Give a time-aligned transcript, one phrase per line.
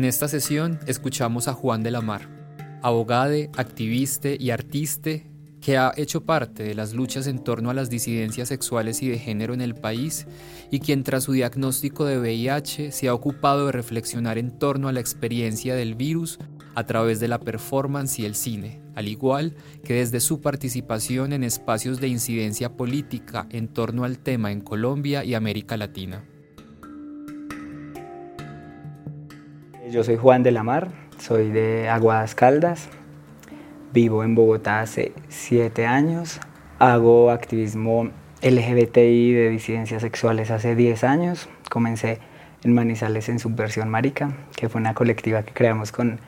[0.00, 2.26] En esta sesión escuchamos a Juan de la Mar,
[2.80, 5.10] abogade, activista y artista
[5.60, 9.18] que ha hecho parte de las luchas en torno a las disidencias sexuales y de
[9.18, 10.26] género en el país
[10.70, 14.92] y quien tras su diagnóstico de VIH se ha ocupado de reflexionar en torno a
[14.92, 16.38] la experiencia del virus
[16.74, 21.44] a través de la performance y el cine, al igual que desde su participación en
[21.44, 26.24] espacios de incidencia política en torno al tema en Colombia y América Latina.
[29.90, 32.88] Yo soy Juan de la Mar, soy de Aguadas Caldas,
[33.92, 36.38] vivo en Bogotá hace siete años,
[36.78, 38.08] hago activismo
[38.40, 42.20] LGBTI de disidencias sexuales hace 10 años, comencé
[42.62, 46.20] en Manizales en Subversión Marica, que fue una colectiva que creamos con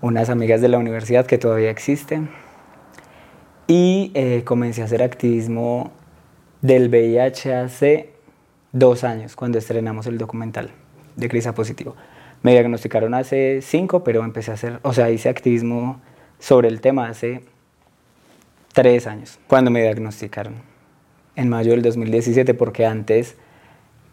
[0.00, 2.22] unas amigas de la universidad que todavía existe,
[3.68, 5.92] y eh, comencé a hacer activismo
[6.60, 8.10] del VIH hace
[8.72, 10.72] dos años, cuando estrenamos el documental
[11.14, 11.94] de Crisa Positivo.
[12.46, 16.00] Me diagnosticaron hace cinco, pero empecé a hacer, o sea, hice activismo
[16.38, 17.40] sobre el tema hace
[18.72, 20.54] tres años, cuando me diagnosticaron,
[21.34, 23.34] en mayo del 2017, porque antes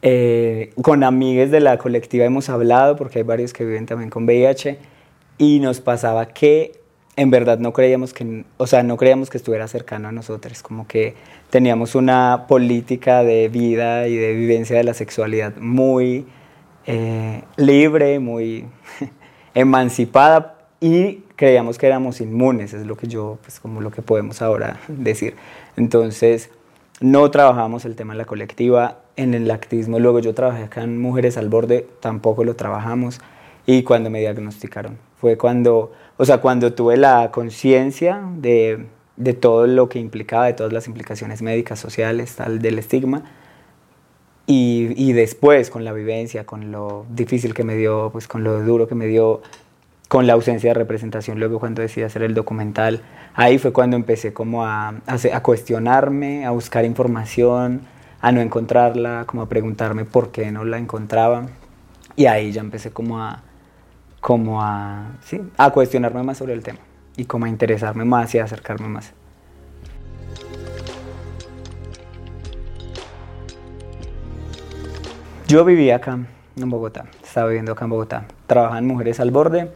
[0.02, 4.24] eh, con amigues de la colectiva hemos hablado, porque hay varios que viven también con
[4.24, 4.80] VIH,
[5.38, 6.72] y nos pasaba que
[7.16, 10.88] en verdad no creíamos que, o sea, no creíamos que estuviera cercano a nosotros, como
[10.88, 11.14] que
[11.52, 16.26] teníamos una política de vida y de vivencia de la sexualidad muy
[16.86, 18.66] eh, libre, muy
[19.54, 24.42] emancipada y creíamos que éramos inmunes, es lo que yo, pues como lo que podemos
[24.42, 25.36] ahora decir.
[25.78, 26.50] Entonces,
[27.00, 31.00] no trabajamos el tema de la colectiva, en el activismo, luego yo trabajé acá en
[31.00, 33.22] Mujeres al Borde, tampoco lo trabajamos,
[33.66, 39.68] y cuando me diagnosticaron, fue cuando, o sea, cuando tuve la conciencia de, de todo
[39.68, 43.24] lo que implicaba, de todas las implicaciones médicas, sociales, tal, del estigma,
[44.46, 48.62] y, y, después con la vivencia, con lo difícil que me dio, pues con lo
[48.62, 49.42] duro que me dio,
[50.10, 53.02] con la ausencia de representación, luego cuando decidí hacer el documental,
[53.36, 57.82] ahí fue cuando empecé como a, a, a cuestionarme, a buscar información,
[58.22, 61.48] a no encontrarla, como a preguntarme por qué no la encontraba.
[62.16, 63.42] Y ahí ya empecé como a,
[64.22, 65.42] como a, ¿sí?
[65.58, 66.80] a cuestionarme más sobre el tema
[67.18, 69.12] y como a interesarme más y a acercarme más.
[75.54, 76.18] Yo vivía acá
[76.58, 78.26] en Bogotá, estaba viviendo acá en Bogotá.
[78.48, 79.70] Trabajaba en Mujeres al Borde,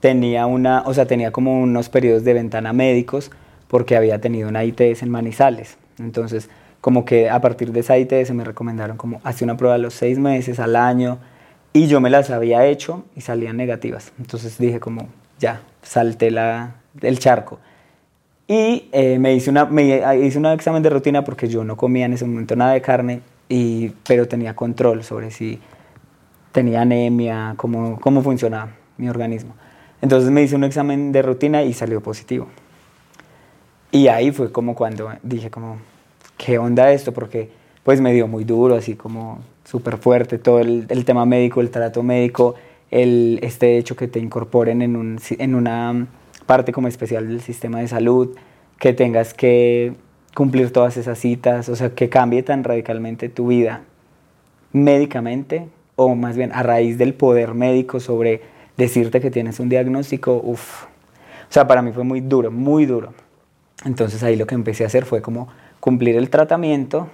[0.00, 3.30] tenía una, o sea, tenía como unos periodos de ventana médicos
[3.68, 5.78] porque había tenido una ITS en Manizales.
[6.00, 6.50] Entonces,
[6.80, 9.94] como que a partir de esa ITS me recomendaron como hacer una prueba a los
[9.94, 11.18] seis meses, al año,
[11.72, 14.12] y yo me las había hecho y salían negativas.
[14.18, 15.06] Entonces dije como,
[15.38, 17.60] ya, salté la, el charco.
[18.48, 22.06] Y eh, me, hice una, me hice un examen de rutina porque yo no comía
[22.06, 25.60] en ese momento nada de carne pero tenía control sobre si
[26.52, 29.54] tenía anemia, cómo, cómo funcionaba mi organismo.
[30.00, 32.48] Entonces me hice un examen de rutina y salió positivo.
[33.90, 35.76] Y ahí fue como cuando dije como,
[36.36, 37.12] ¿qué onda esto?
[37.12, 37.50] Porque
[37.82, 41.70] pues me dio muy duro, así como súper fuerte, todo el, el, tema médico, el
[41.70, 42.54] trato médico,
[42.90, 46.06] el, este hecho que te incorporen en, un, en una
[46.46, 48.36] parte como especial del sistema de salud,
[48.78, 49.94] que tengas que
[50.34, 53.82] cumplir todas esas citas, o sea, que cambie tan radicalmente tu vida
[54.72, 58.40] médicamente, o más bien a raíz del poder médico sobre
[58.76, 60.84] decirte que tienes un diagnóstico, uff.
[60.84, 63.12] O sea, para mí fue muy duro, muy duro.
[63.84, 65.48] Entonces ahí lo que empecé a hacer fue como
[65.80, 67.08] cumplir el tratamiento,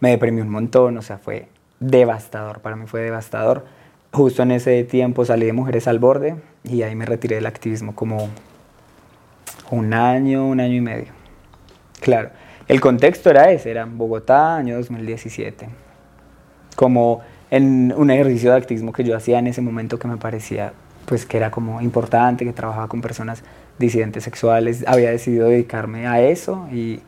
[0.00, 1.48] me deprimí un montón, o sea, fue
[1.80, 3.64] devastador, para mí fue devastador.
[4.12, 7.94] Justo en ese tiempo salí de Mujeres al Borde y ahí me retiré del activismo
[7.94, 8.28] como
[9.70, 11.21] un año, un año y medio.
[12.02, 12.30] Claro,
[12.66, 15.68] el contexto era ese, era Bogotá, año 2017.
[16.74, 20.72] Como en un ejercicio de activismo que yo hacía en ese momento que me parecía
[21.06, 23.44] pues que era como importante, que trabajaba con personas
[23.78, 27.00] disidentes sexuales, había decidido dedicarme a eso y,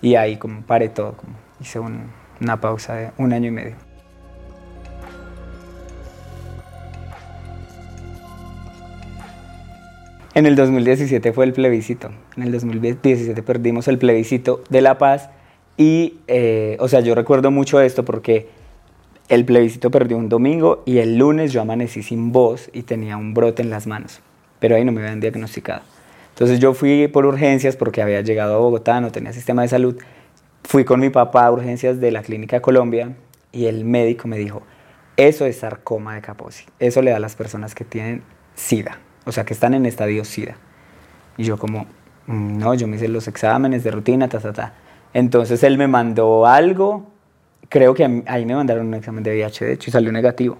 [0.00, 2.04] y ahí como paré todo, como hice un,
[2.40, 3.87] una pausa de un año y medio.
[10.38, 12.10] En el 2017 fue el plebiscito.
[12.36, 15.30] En el 2017 perdimos el plebiscito de la paz
[15.76, 18.46] y, eh, o sea, yo recuerdo mucho esto porque
[19.28, 23.34] el plebiscito perdió un domingo y el lunes yo amanecí sin voz y tenía un
[23.34, 24.20] brote en las manos.
[24.60, 25.82] pero ahí no me habían diagnosticado.
[26.28, 29.96] Entonces yo fui por urgencias porque había llegado a Bogotá, no tenía sistema de salud.
[30.62, 33.16] Fui con mi papá a urgencias de la Clínica Colombia
[33.50, 34.62] y el médico me dijo,
[35.16, 38.22] eso es sarcoma de Kaposi, eso le da a las personas que tienen
[38.54, 40.56] SIDA, o sea, que están en estadio SIDA.
[41.36, 41.86] Y yo como,
[42.26, 44.72] mm, no, yo me hice los exámenes de rutina, ta, ta, ta.
[45.12, 47.06] Entonces él me mandó algo,
[47.68, 50.58] creo que ahí me mandaron un examen de VIH, de hecho, y salió negativo.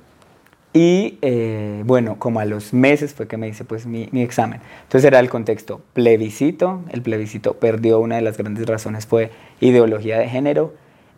[0.74, 4.60] Y eh, bueno, como a los meses fue que me hice pues mi, mi, examen.
[4.82, 9.30] Entonces era el contexto plebiscito, el plebiscito perdió, una de las grandes razones fue
[9.60, 10.74] ideología de género.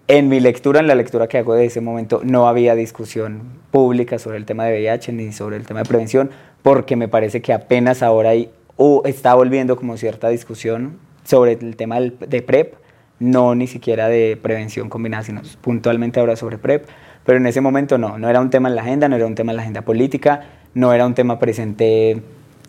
[0.07, 4.19] En mi lectura, en la lectura que hago de ese momento, no había discusión pública
[4.19, 6.31] sobre el tema de VIH ni sobre el tema de prevención,
[6.63, 11.77] porque me parece que apenas ahora hay, o está volviendo como cierta discusión sobre el
[11.77, 12.75] tema de PrEP,
[13.19, 16.87] no ni siquiera de prevención combinada, sino puntualmente ahora sobre PrEP
[17.25, 19.35] pero en ese momento no, no era un tema en la agenda, no era un
[19.35, 22.23] tema en la agenda política, no era un tema presente,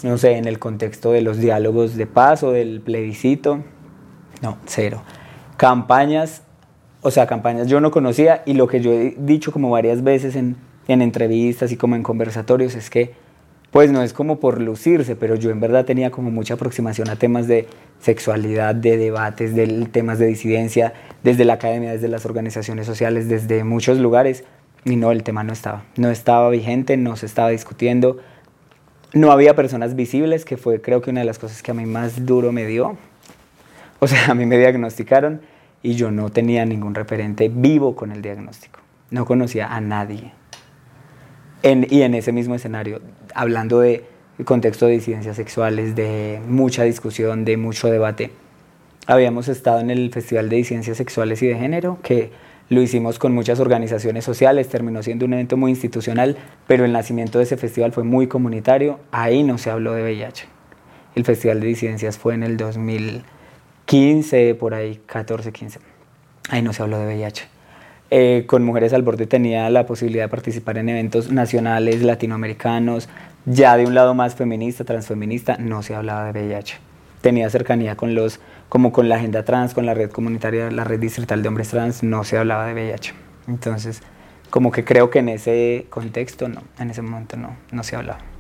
[0.03, 3.63] no sé, en el contexto de los diálogos de paz o del plebiscito,
[4.41, 5.03] no, cero.
[5.57, 6.43] Campañas,
[7.01, 10.35] o sea, campañas yo no conocía y lo que yo he dicho como varias veces
[10.35, 10.57] en,
[10.87, 13.13] en entrevistas y como en conversatorios es que
[13.71, 17.15] pues no es como por lucirse, pero yo en verdad tenía como mucha aproximación a
[17.15, 17.67] temas de
[18.01, 23.63] sexualidad, de debates, de temas de disidencia, desde la academia, desde las organizaciones sociales, desde
[23.63, 24.43] muchos lugares,
[24.83, 28.17] y no, el tema no estaba, no estaba vigente, no se estaba discutiendo,
[29.13, 31.85] no había personas visibles, que fue creo que una de las cosas que a mí
[31.85, 32.97] más duro me dio.
[33.99, 35.41] O sea, a mí me diagnosticaron
[35.83, 38.79] y yo no tenía ningún referente vivo con el diagnóstico,
[39.11, 40.33] no conocía a nadie.
[41.63, 43.01] y en ese mismo escenario,
[43.35, 44.05] hablando de
[44.45, 48.31] contexto de disidencias sexuales, de mucha discusión, de mucho debate.
[49.07, 52.31] Habíamos estado en el Festival de Disidencias Sexuales y de Género, que
[52.69, 56.37] lo hicimos con muchas organizaciones sociales, terminó siendo un evento muy institucional,
[56.67, 60.45] pero el nacimiento de ese festival fue muy comunitario, ahí no se habló de VIH.
[61.15, 65.79] El Festival de Disidencias fue en el 2015, por ahí, 14, 15.
[66.49, 67.49] Ahí no se habló de VIH.
[68.13, 73.07] Eh, con Mujeres al Borde tenía la posibilidad de participar en eventos nacionales, latinoamericanos,
[73.45, 76.77] ya de un lado más feminista, transfeminista, no se hablaba de VIH.
[77.21, 80.99] Tenía cercanía con los, como con la agenda trans, con la red comunitaria, la red
[80.99, 83.13] distrital de hombres trans, no se hablaba de VIH.
[83.47, 84.01] Entonces,
[84.49, 88.30] como que creo que en ese contexto no, en ese momento no, no se hablaba.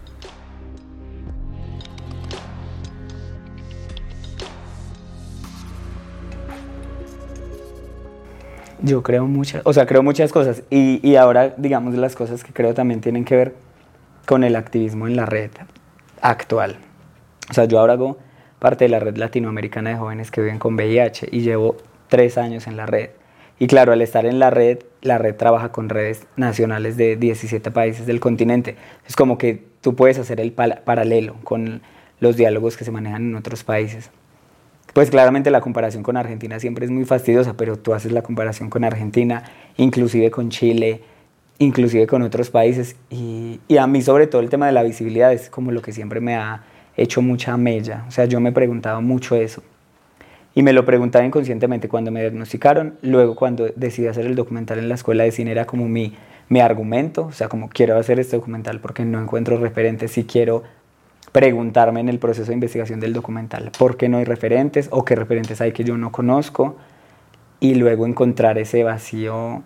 [8.81, 10.63] Yo creo muchas, o sea, creo muchas cosas.
[10.69, 13.55] Y, y, ahora, digamos, las cosas que creo también tienen que ver
[14.25, 15.51] con el activismo en la red
[16.21, 16.77] actual.
[17.49, 18.17] O sea, yo ahora hago
[18.59, 22.67] parte de la red latinoamericana de jóvenes que viven con VIH y llevo tres años
[22.67, 23.09] en la red.
[23.59, 27.69] Y claro, al estar en la red, la red trabaja con redes nacionales de 17
[27.71, 28.75] países del continente.
[29.07, 31.81] Es como que tú puedes hacer el paralelo con
[32.19, 34.09] los diálogos que se manejan en otros países.
[34.93, 38.69] Pues claramente la comparación con Argentina siempre es muy fastidiosa, pero tú haces la comparación
[38.69, 39.43] con Argentina,
[39.77, 41.01] inclusive con Chile,
[41.59, 42.97] inclusive con otros países.
[43.09, 46.19] Y, a mí sobre todo el tema de la visibilidad es como lo que siempre
[46.19, 46.63] me ha
[46.97, 48.03] hecho mucha mella.
[48.09, 49.63] O sea, yo me he preguntado mucho eso.
[50.53, 52.97] Y me lo preguntaba inconscientemente cuando me diagnosticaron.
[53.01, 56.17] Luego cuando decidí hacer el documental en la escuela de cine era como mi,
[56.49, 57.27] mi argumento.
[57.27, 60.63] O sea, como quiero hacer este documental porque no encuentro referentes y quiero
[61.31, 65.15] preguntarme en el proceso de investigación del documental por qué no hay referentes o qué
[65.15, 66.75] referentes hay que yo no conozco
[67.59, 69.63] y luego encontrar ese vacío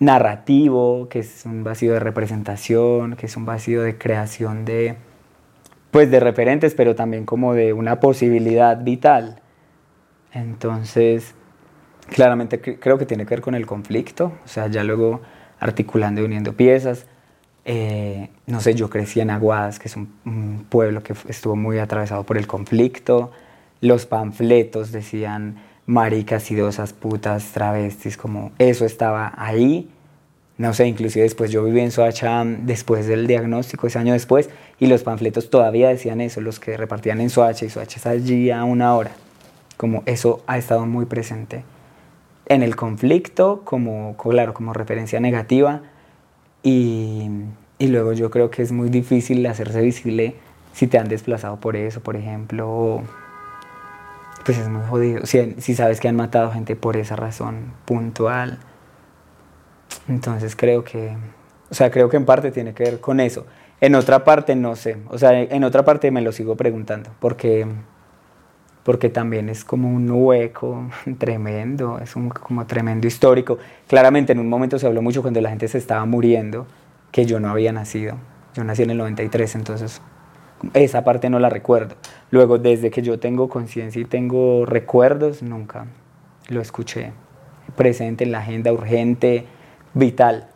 [0.00, 4.96] narrativo, que es un vacío de representación, que es un vacío de creación de
[5.90, 9.40] pues de referentes, pero también como de una posibilidad vital.
[10.32, 11.36] Entonces,
[12.08, 15.20] claramente creo que tiene que ver con el conflicto, o sea, ya luego
[15.60, 17.06] articulando y uniendo piezas,
[17.64, 22.24] eh, no sé, yo crecí en Aguadas, que es un, pueblo que estuvo muy atravesado
[22.24, 23.30] por el conflicto.
[23.80, 25.56] Los panfletos decían
[25.86, 29.90] maricas, idosas, putas, travestis, como eso estaba ahí.
[30.56, 34.86] No sé, inclusive después yo viví en Soacha después del diagnóstico, ese año después, y
[34.86, 38.62] los panfletos todavía decían eso, los que repartían en Soacha, y Soacha está allí a
[38.64, 39.10] una hora.
[39.76, 41.64] Como eso ha estado muy presente
[42.46, 45.82] en el conflicto, como, claro, como referencia negativa,
[46.64, 47.30] y,
[47.78, 50.34] y, luego yo creo que es muy difícil hacerse visible
[50.72, 53.02] si te han desplazado por eso, por ejemplo.
[54.44, 55.24] Pues es muy jodido.
[55.26, 58.58] Si, si sabes que han matado gente por esa razón puntual.
[60.08, 61.16] Entonces creo que,
[61.70, 63.46] o sea, creo que en parte tiene que ver con eso.
[63.80, 67.66] En otra parte no sé, o sea, en otra parte me lo sigo preguntando, porque,
[68.84, 70.88] porque también es como un hueco
[71.18, 73.58] tremendo, es un como tremendo histórico.
[73.88, 76.66] Claramente en un momento se habló mucho cuando la gente se estaba muriendo,
[77.10, 78.16] que yo no había nacido.
[78.54, 80.00] Yo nací en el 93, entonces
[80.74, 81.96] esa parte no la recuerdo.
[82.30, 85.86] Luego, desde que yo tengo conciencia y tengo recuerdos, nunca
[86.48, 87.12] lo escuché
[87.76, 89.46] presente en la agenda urgente,
[89.94, 90.48] vital.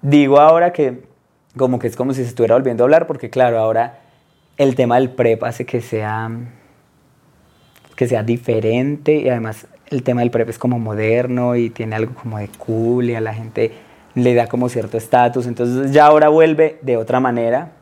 [0.00, 1.04] Digo ahora que
[1.56, 4.00] como que es como si se estuviera volviendo a hablar, porque claro, ahora
[4.56, 6.30] el tema del PREP hace que sea,
[7.94, 12.14] que sea diferente y además el tema del PREP es como moderno y tiene algo
[12.14, 13.72] como de cool y a la gente
[14.14, 17.72] le da como cierto estatus, entonces ya ahora vuelve de otra manera.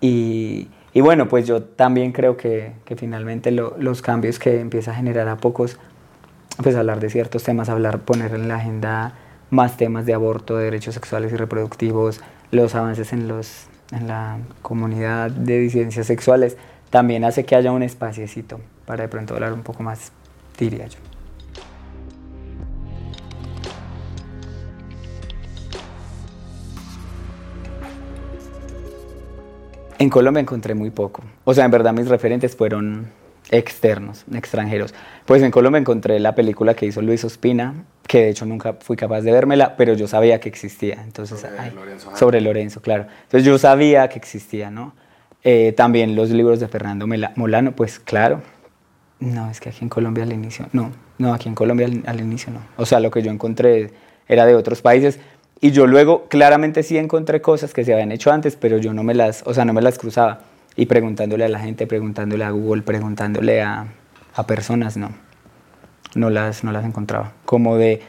[0.00, 4.94] Y, y bueno, pues yo también creo que, que finalmente los cambios que empieza a
[4.94, 5.78] generar a pocos,
[6.62, 9.14] pues hablar de ciertos temas, hablar, poner en la agenda
[9.50, 12.20] más temas de aborto, de derechos sexuales y reproductivos,
[12.50, 16.56] los avances en, los, en la comunidad de disidencias sexuales,
[16.90, 18.60] también hace que haya un espaciecito
[18.92, 20.12] para de pronto hablar un poco más,
[20.58, 20.98] diría yo.
[29.98, 31.22] En Colombia encontré muy poco.
[31.44, 33.06] O sea, en verdad mis referentes fueron
[33.50, 34.92] externos, extranjeros.
[35.24, 38.98] Pues en Colombia encontré la película que hizo Luis Ospina, que de hecho nunca fui
[38.98, 41.02] capaz de vérmela, pero yo sabía que existía.
[41.02, 43.06] Entonces, sobre, Lorenzo, sobre Lorenzo, claro.
[43.22, 44.92] Entonces yo sabía que existía, ¿no?
[45.44, 48.42] Eh, también los libros de Fernando Molano, pues claro.
[49.22, 52.20] No, es que aquí en Colombia al inicio, no, no, aquí en Colombia al, al
[52.20, 52.60] inicio no.
[52.76, 53.92] O sea, lo que yo encontré
[54.26, 55.20] era de otros países,
[55.64, 59.04] y yo luego claramente sí encontré cosas que se habían hecho antes, pero yo no
[59.04, 60.40] me las, o sea, no me las cruzaba.
[60.74, 63.86] Y preguntándole a la gente, preguntándole a Google, preguntándole a,
[64.34, 65.12] a personas, no.
[66.16, 67.34] No las, no las encontraba.
[67.44, 68.02] Como de...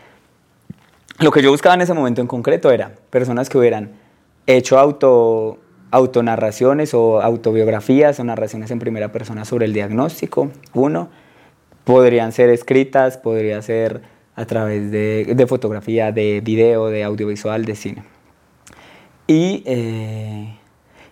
[1.19, 3.91] Lo que yo buscaba en ese momento en concreto era personas que hubieran
[4.47, 5.59] hecho auto,
[5.93, 11.09] autonarraciones o autobiografías o narraciones en primera persona sobre el diagnóstico, uno.
[11.83, 14.01] Podrían ser escritas, podría ser
[14.35, 18.03] a través de, fotografía, de video, de audiovisual, de cine.
[19.27, 20.55] Y, eh,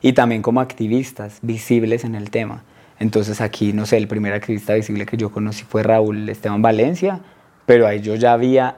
[0.02, 2.64] y también como activistas visibles en el tema.
[2.98, 7.20] Entonces aquí, no sé, el primer activista visible que yo conocí fue Raúl Esteban Valencia,
[7.68, 8.78] pero ahí yo ya había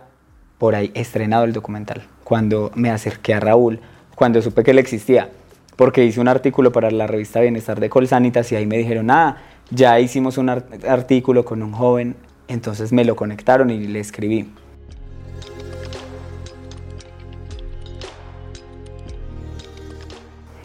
[0.57, 2.03] por ahí estrenado el documental.
[2.25, 3.79] Cuando me acerqué a Raúl,
[4.15, 5.29] cuando supe que él existía,
[5.75, 9.37] porque hice un artículo para la revista Bienestar de Colsanitas y ahí me dijeron, ah,
[9.69, 12.15] ya hicimos un artículo con un joven
[12.47, 14.49] entonces me lo conectaron y le escribí.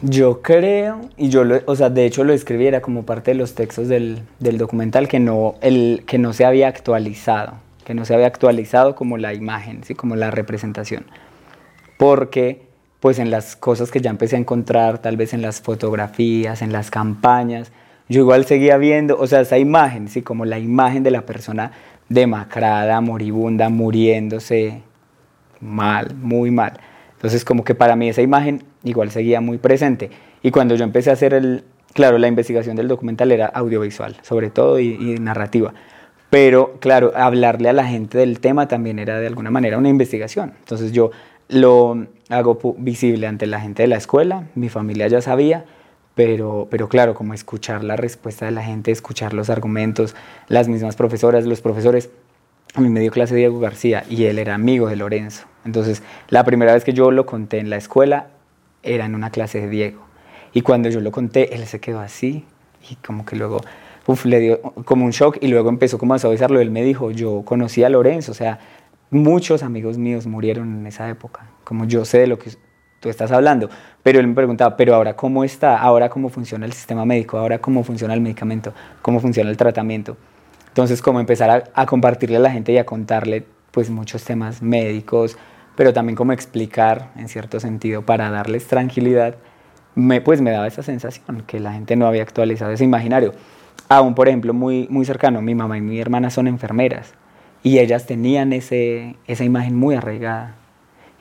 [0.01, 3.35] Yo creo, y yo, lo, o sea, de hecho lo escribí, era como parte de
[3.35, 8.15] los textos del, documental que no, el, que no se había actualizado, que no se
[8.15, 9.97] había actualizado como la imagen, ¿sí?
[9.97, 11.05] como la representación.
[11.97, 12.68] Porque,
[13.01, 16.73] pues en las cosas que ya empecé a encontrar, tal vez en las fotografías, en
[16.73, 17.73] las campañas,
[18.09, 20.23] yo igual seguía viendo, o sea, esa imagen, ¿sí?
[20.23, 21.73] como la imagen de la persona
[22.09, 24.83] demacrada, moribunda, muriéndose
[25.61, 26.81] mal, muy mal.
[27.13, 30.11] Entonces como que para mí esa imagen igual seguía muy presente.
[30.43, 34.51] Y cuando yo empecé a hacer el, claro, la investigación del documental era audiovisual, sobre
[34.51, 35.75] todo, y, narrativa.
[36.31, 40.55] Pero claro, hablarle a la gente del tema también era de alguna manera una investigación.
[40.61, 41.11] Entonces yo
[41.49, 45.65] lo hago visible ante la gente de la escuela, mi familia ya sabía,
[46.15, 50.17] pero, pero claro, como escuchar la respuesta de la gente, escuchar los argumentos,
[50.49, 52.11] las mismas profesoras, los profesores.
[52.75, 55.47] A mí me dio clase Diego García y él era amigo de Lorenzo.
[55.65, 58.29] Entonces, la primera vez que yo lo conté en la escuela
[58.83, 60.01] era en una clase de Diego.
[60.53, 62.45] Y cuando yo lo conté, él se quedó así
[62.91, 63.61] y como que luego
[64.09, 66.61] uf, le dio como un shock y luego empezó como a suavizarlo.
[66.61, 68.59] Él me dijo, yo conocí a Lorenzo, o sea,
[69.11, 72.51] muchos amigos míos murieron en esa época, como yo sé de lo que
[72.99, 73.69] tú estás hablando.
[74.03, 77.59] Pero él me preguntaba, pero ahora cómo está, ahora cómo funciona el sistema médico, ahora
[77.59, 78.73] cómo funciona el medicamento,
[79.03, 80.17] cómo funciona el tratamiento.
[80.69, 85.37] Entonces, como empezar a, compartirle a la gente y a contarle pues muchos temas médicos,
[85.77, 89.35] pero también como explicar en cierto sentido para darles tranquilidad,
[89.95, 93.35] me, pues me daba esa sensación que la gente no había actualizado ese imaginario.
[93.91, 97.13] Aún, por ejemplo, muy, muy cercano, mi mamá y mi hermana son enfermeras
[97.63, 100.58] y ellas tenían ese, esa imagen muy arraigada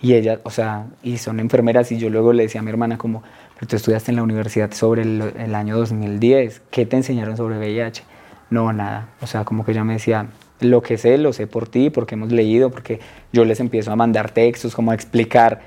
[0.07, 2.97] y ella, o sea, y son enfermeras y yo luego le decía a mi hermana
[2.97, 3.23] como,
[3.55, 8.03] pero tú estudiaste en la universidad sobre el, año 2010, ¿qué te enseñaron sobre VIH?
[8.49, 10.27] No, nada, o sea, como que ella me decía,
[10.61, 13.01] lo que sé, lo sé por ti, porque hemos leído, porque
[13.33, 15.59] yo les empiezo a mandar textos, como a explicar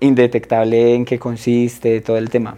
[0.00, 2.56] indetectable en qué consiste todo el tema.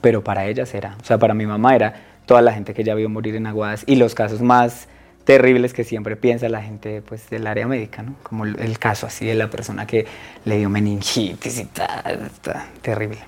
[0.00, 1.94] Pero para ellas era, o sea, para mi mamá era
[2.26, 4.86] toda la gente que ya vio morir en Aguadas y los casos más
[5.24, 8.14] terribles que siempre piensa la gente pues, del área médica, ¿no?
[8.22, 10.06] como el, caso así de la persona que
[10.44, 12.30] le dio meningitis y tal,
[12.82, 13.18] terrible.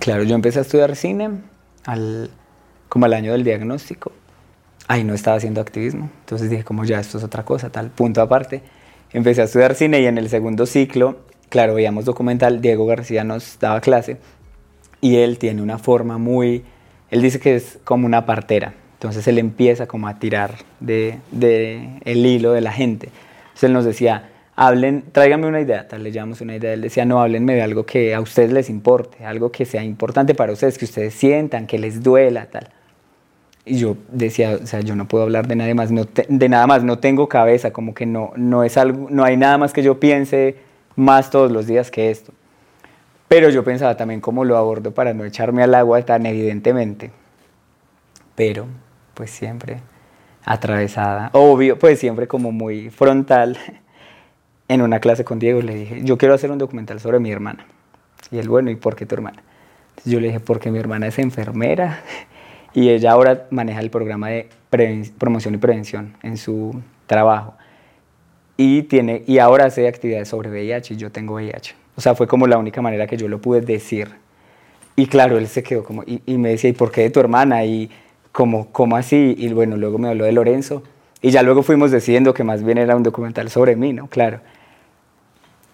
[0.00, 1.30] Claro, yo empecé a estudiar cine
[1.84, 2.30] al,
[2.88, 4.12] como al año del diagnóstico.
[4.86, 8.22] Ahí no estaba haciendo activismo, entonces dije como ya esto es otra cosa, tal, punto
[8.22, 8.62] aparte.
[9.12, 11.18] empecé a estudiar cine y en el segundo ciclo,
[11.50, 14.16] claro, veíamos documental, Diego García nos daba clase
[15.00, 16.64] y él tiene una forma muy,
[17.10, 22.00] él dice que es como una partera, entonces él empieza como a tirar de, de
[22.04, 23.10] el hilo de la gente.
[23.48, 27.04] Entonces él nos decía, hablen, tráiganme una idea, tal, le llamamos una idea, él decía,
[27.04, 30.78] no, háblenme de algo que a ustedes les importe, algo que sea importante para ustedes,
[30.78, 32.68] que ustedes sientan, que les duela, tal.
[33.64, 36.66] Y yo decía, o sea, yo no puedo hablar de nada más, no de nada
[36.66, 39.84] más, no tengo cabeza, como que no, no es algo, no hay nada más que
[39.84, 40.56] yo piense
[40.96, 42.32] más todos los días que esto.
[43.28, 47.10] Pero yo pensaba también cómo lo abordo para no echarme al agua tan evidentemente.
[48.34, 48.66] Pero,
[49.14, 49.80] pues siempre
[50.44, 53.58] atravesada, obvio, pues siempre como muy frontal
[54.68, 57.66] en una clase con Diego le dije, yo quiero hacer un documental sobre mi hermana.
[58.30, 59.42] Y él, bueno, ¿y por qué tu hermana?
[60.04, 62.02] Yo le dije, porque mi hermana es enfermera
[62.72, 64.48] y ella ahora maneja el programa de
[65.18, 67.54] promoción y prevención en su trabajo.
[68.56, 71.74] Y, tiene, y ahora hace actividades sobre VIH y yo tengo VIH.
[71.98, 74.08] O sea, fue como la única manera que yo lo pude decir.
[74.96, 77.20] Y claro, él se quedó como, y, y me decía, ¿y por qué de tu
[77.20, 77.66] hermana?
[77.66, 77.90] Y
[78.32, 79.34] como, ¿cómo así?
[79.36, 80.82] Y bueno, luego me habló de Lorenzo.
[81.20, 84.06] Y ya luego fuimos decidiendo que más bien era un documental sobre mí, ¿no?
[84.06, 84.40] Claro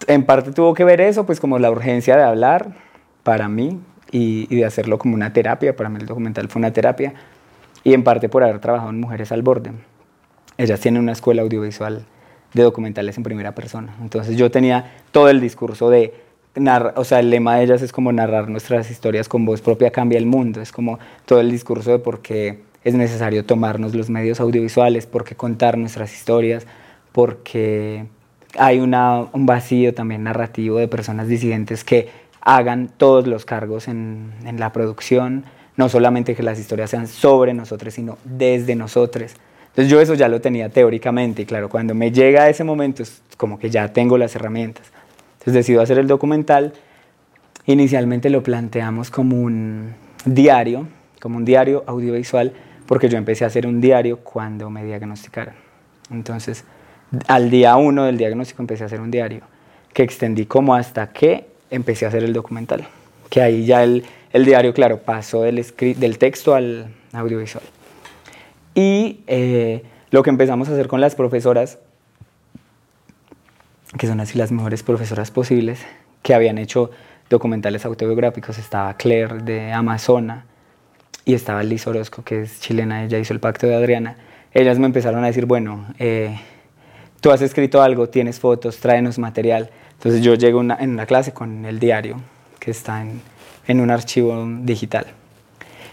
[0.07, 2.73] en parte tuvo que ver eso, pues como la urgencia de hablar
[3.23, 3.79] para mí
[4.11, 7.13] y, de hacerlo como una terapia, para mí el documental fue una terapia,
[7.83, 9.71] y en parte por haber trabajado en Mujeres al Borde.
[10.57, 12.05] Ellas tienen una escuela audiovisual
[12.55, 16.13] de documentales en primera persona, entonces yo tenía todo el discurso de
[16.55, 19.91] narrar, o sea, el lema de ellas es como narrar nuestras historias con voz propia
[19.91, 24.09] cambia el mundo, es como todo el discurso de por qué es necesario tomarnos los
[24.09, 26.65] medios audiovisuales, por qué contar nuestras historias,
[27.11, 28.05] porque
[28.57, 32.09] hay una, un vacío también narrativo de personas disidentes que
[32.41, 35.45] hagan todos los cargos en, en, la producción,
[35.77, 39.33] no solamente que las historias sean sobre nosotros, sino desde nosotros.
[39.75, 43.21] Entonces yo eso ya lo tenía teóricamente y claro, cuando me llega ese momento es
[43.35, 44.85] como que ya tengo las herramientas.
[45.33, 46.71] Entonces decido hacer el documental.
[47.65, 50.87] Inicialmente lo planteamos como un diario,
[51.19, 52.53] como un diario audiovisual,
[52.85, 55.55] porque yo empecé a hacer un diario cuando me diagnosticaron.
[56.09, 56.63] Entonces
[57.27, 59.41] al día uno del diagnóstico empecé a hacer un diario,
[59.91, 62.87] que extendí como hasta que empecé a hacer el documental.
[63.29, 67.63] Que ahí ya el, el diario, claro, pasó del, del texto al audiovisual.
[68.75, 71.79] Y eh, lo que empezamos a hacer con las profesoras,
[73.97, 75.79] que son así las mejores profesoras posibles,
[76.21, 76.91] que habían hecho
[77.29, 80.45] documentales autobiográficos, estaba Claire de Amazona
[81.23, 84.17] y estaba Liz Orozco, que es chilena, ella hizo el pacto de Adriana.
[84.53, 86.37] Ellas me empezaron a decir, bueno, eh,
[87.21, 89.69] tú has escrito algo, tienes fotos, tráenos material.
[89.93, 92.17] Entonces yo llego en una clase con el diario
[92.59, 93.21] que está en,
[93.67, 95.07] en un archivo digital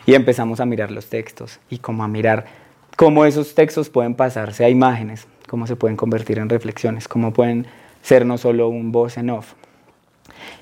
[0.07, 2.62] y empezamos a mirar los textos y como a mirar
[3.03, 7.67] cómo esos textos pueden pasarse a imágenes, cómo se pueden convertir en reflexiones, cómo pueden
[8.01, 9.55] ser no solo un voz en off.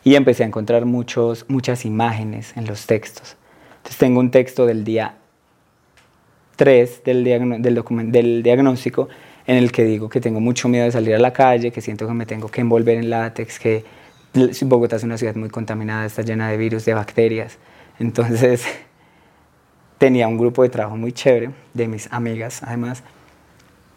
[0.04, 3.36] Y empecé a encontrar muchos, muchas imágenes en los textos.
[3.76, 5.16] Entonces tengo un texto del día
[6.56, 9.10] 3 del, del, del diagnóstico
[9.46, 12.06] en el que digo que tengo mucho miedo de salir a la calle, que siento
[12.06, 13.84] que me tengo que envolver en látex, que
[14.62, 17.58] Bogotá es una ciudad muy contaminada, está llena de virus, de bacterias.
[17.98, 18.64] Entonces
[20.00, 23.02] tenía un grupo de trabajo muy chévere, de mis amigas además,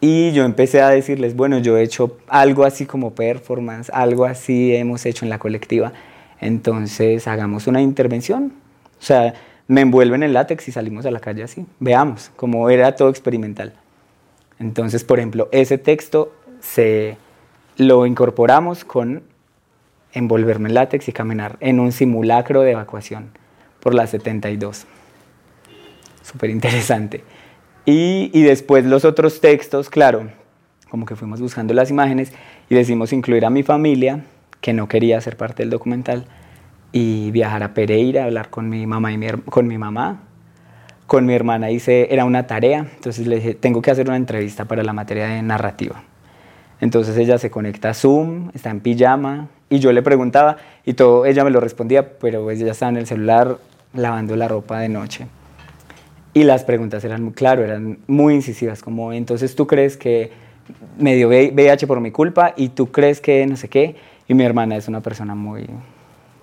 [0.02, 4.76] y yo empecé a decirles, bueno, yo he hecho algo así como performance, algo así
[4.76, 5.94] hemos hecho en la colectiva,
[6.40, 8.52] entonces hagamos una intervención.
[9.00, 9.32] O sea,
[9.66, 11.64] me envuelven en látex y salimos a la calle así.
[11.80, 13.72] Veamos, como era todo experimental.
[14.58, 17.16] Entonces, por ejemplo, ese texto se
[17.78, 19.22] lo incorporamos con
[20.12, 23.30] envolverme en látex y caminar en un simulacro de evacuación
[23.80, 24.86] por la 72.
[26.24, 27.22] Súper interesante.
[27.84, 30.30] Y, y, después los otros textos, claro,
[30.88, 32.32] como que fuimos buscando las imágenes
[32.70, 34.24] y decimos incluir a mi familia,
[34.62, 36.24] que no quería ser parte del documental,
[36.92, 40.22] y viajar a Pereira, hablar con mi mamá y mi, con mi mamá,
[41.06, 44.64] con mi hermana hice, era una tarea, entonces le dije, tengo que hacer una entrevista
[44.64, 46.02] para la materia de narrativa.
[46.80, 50.56] Entonces ella se conecta a Zoom, está en pijama, y yo le preguntaba,
[50.86, 53.58] y todo, ella me lo respondía, pero ella estaba en el celular
[53.92, 55.26] lavando la ropa de noche.
[56.34, 60.32] Y las preguntas eran claro, eran muy incisivas, como, entonces tú crees que
[60.98, 63.96] me dio VIH por mi culpa, y tú crees que no sé qué,
[64.28, 65.66] y mi hermana es una persona muy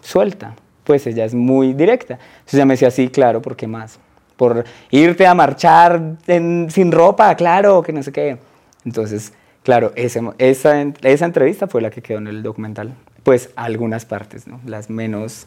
[0.02, 2.14] suelta, pues ella es muy directa.
[2.14, 4.00] Entonces ella me decía, sí, claro, ¿por qué más?
[4.42, 8.40] por irte a marchar sin ropa, claro, que no sé qué.
[8.84, 12.96] Entonces, claro, esa, esa entrevista fue la que quedó en el documental.
[13.22, 14.60] Pues algunas partes, ¿no?
[14.66, 15.46] las menos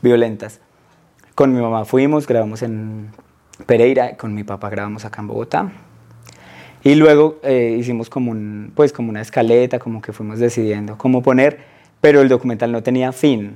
[0.00, 0.58] violentas.
[1.36, 3.10] Con mi mamá fuimos, grabamos en
[3.66, 5.72] Pereira, con mi papá grabamos acá en Bogotá.
[6.84, 11.22] Y luego eh, hicimos como, un, pues como una escaleta, como que fuimos decidiendo cómo
[11.22, 11.60] poner,
[12.00, 13.54] pero el documental no tenía fin.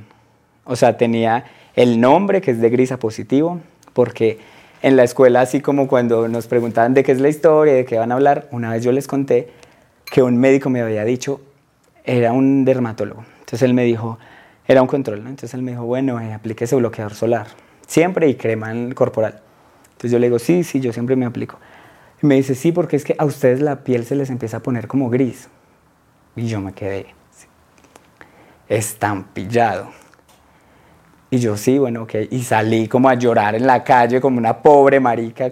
[0.65, 3.61] O sea, tenía el nombre, que es de gris a positivo,
[3.93, 4.39] porque
[4.83, 7.99] en la escuela, así como cuando nos preguntaban de qué es la historia, de qué
[7.99, 9.49] van a hablar, una vez yo les conté
[10.05, 11.41] que un médico me había dicho,
[12.05, 13.25] era un dermatólogo.
[13.41, 14.19] Entonces él me dijo,
[14.69, 15.31] era un control, ¿no?
[15.31, 17.49] Entonces él me dijo, bueno, eh, aplíquese bloqueador solar,
[17.87, 19.41] siempre y crema corporal.
[19.97, 21.59] Entonces yo le digo, sí, sí, yo siempre me aplico.
[22.23, 24.61] Y me dice, sí, porque es que a ustedes la piel se les empieza a
[24.61, 25.49] poner como gris.
[26.37, 27.07] Y yo me quedé
[28.69, 29.89] estampillado.
[31.31, 32.15] Y yo, sí, bueno, ok.
[32.31, 35.51] Y salí como a llorar en la calle como una pobre marica,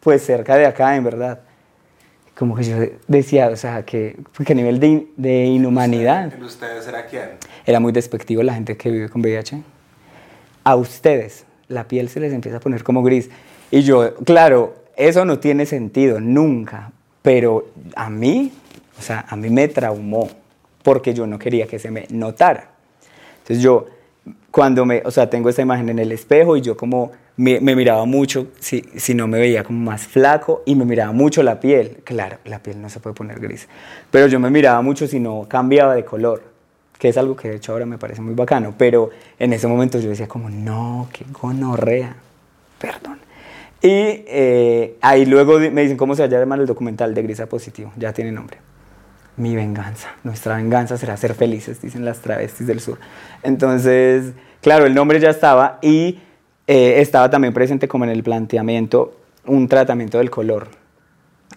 [0.00, 1.40] pues cerca de acá, en verdad.
[2.36, 6.32] Como que yo decía, o sea, que, que a nivel de, de inhumanidad.
[6.34, 7.30] ¿En ustedes era quién?
[7.64, 9.62] Era muy despectivo la gente que vive con VIH.
[10.62, 13.30] A ustedes, la piel se les empieza a poner como gris.
[13.70, 16.92] Y yo, claro, eso no tiene sentido, nunca.
[17.22, 18.52] Pero a mí,
[18.98, 20.28] o sea, a mí me traumó
[20.82, 22.70] porque yo no quería que se me notara.
[23.38, 23.86] Entonces yo,
[24.50, 28.04] cuando me, o sea, tengo esta imagen en el espejo y yo como me, miraba
[28.04, 31.98] mucho, si, si, no me veía como más flaco y me miraba mucho la piel.
[32.04, 33.68] Claro, la piel no se puede poner gris,
[34.10, 36.42] pero yo me miraba mucho si no cambiaba de color,
[36.98, 40.00] que es algo que de hecho ahora me parece muy bacano, pero en ese momento
[40.00, 42.16] yo decía como, no, qué gonorrea,
[42.80, 43.27] perdón.
[43.80, 47.46] Y eh, ahí luego me dicen cómo se va a llamar el documental de Grisa
[47.46, 48.58] Positivo, ya tiene nombre.
[49.36, 52.98] Mi venganza, nuestra venganza será ser felices, dicen las travestis del sur.
[53.44, 56.18] Entonces, claro, el nombre ya estaba y
[56.66, 60.66] eh, estaba también presente como en el planteamiento un tratamiento del color,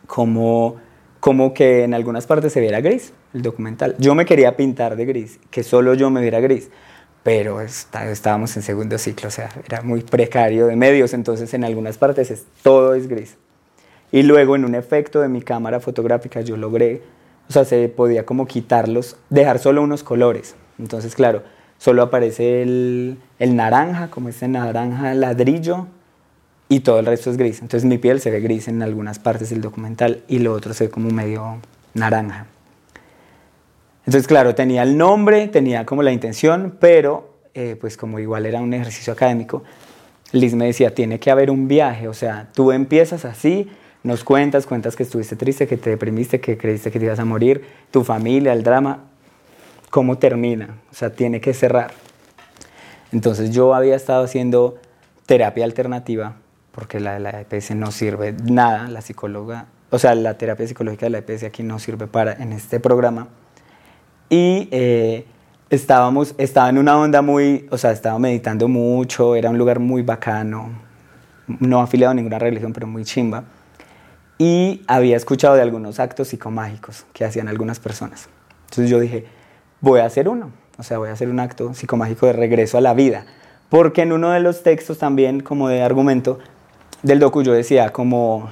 [0.05, 0.75] como,
[1.19, 3.95] como que en algunas partes se viera gris, el documental.
[3.97, 6.69] Yo me quería pintar de gris, que solo yo me viera gris
[7.23, 11.97] pero estábamos en segundo ciclo, o sea, era muy precario de medios, entonces en algunas
[11.97, 13.37] partes es, todo es gris.
[14.11, 17.01] Y luego en un efecto de mi cámara fotográfica yo logré,
[17.47, 20.55] o sea, se podía como quitarlos, dejar solo unos colores.
[20.79, 21.43] Entonces, claro,
[21.77, 25.87] solo aparece el, el naranja, como este naranja ladrillo,
[26.71, 27.61] y todo el resto es gris.
[27.61, 30.85] Entonces mi piel se ve gris en algunas partes del documental y lo otro se
[30.85, 31.57] ve como medio
[31.93, 32.45] naranja.
[34.11, 38.59] Entonces, claro, tenía el nombre, tenía como la intención, pero eh, pues como igual era
[38.59, 39.63] un ejercicio académico,
[40.33, 43.71] Liz me decía, tiene que haber un viaje, o sea, tú empiezas así,
[44.03, 47.23] nos cuentas, cuentas que estuviste triste, que te deprimiste, que creíste que te ibas a
[47.23, 49.05] morir, tu familia, el drama,
[49.89, 50.75] ¿cómo termina?
[50.91, 51.93] O sea, tiene que cerrar.
[53.13, 54.77] Entonces yo había estado haciendo
[55.25, 56.35] terapia alternativa,
[56.73, 61.05] porque la de la EPS no sirve nada, la psicóloga, o sea, la terapia psicológica
[61.05, 63.29] de la EPS aquí no sirve para en este programa
[64.31, 65.25] y eh,
[65.69, 70.03] estábamos, estaba en una onda muy, o sea, estaba meditando mucho, era un lugar muy
[70.03, 70.69] bacano,
[71.59, 73.43] no afiliado a ninguna religión, pero muy chimba.
[74.37, 78.29] Y había escuchado de algunos actos psicomágicos que hacían algunas personas.
[78.69, 79.25] Entonces yo dije,
[79.81, 82.81] voy a hacer uno, o sea, voy a hacer un acto psicomágico de regreso a
[82.81, 83.25] la vida.
[83.67, 86.39] Porque en uno de los textos también, como de argumento
[87.03, 88.49] del docu, yo decía como,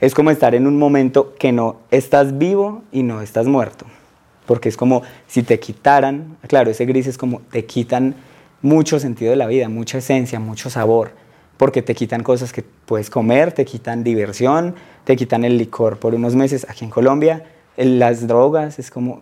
[0.00, 3.86] es como estar en un momento que no estás vivo y no estás muerto
[4.48, 8.14] porque es como si te quitaran, claro, ese gris es como te quitan
[8.62, 11.10] mucho sentido de la vida, mucha esencia, mucho sabor,
[11.58, 16.14] porque te quitan cosas que puedes comer, te quitan diversión, te quitan el licor por
[16.14, 17.44] unos meses aquí en Colombia,
[17.76, 19.20] las drogas, es como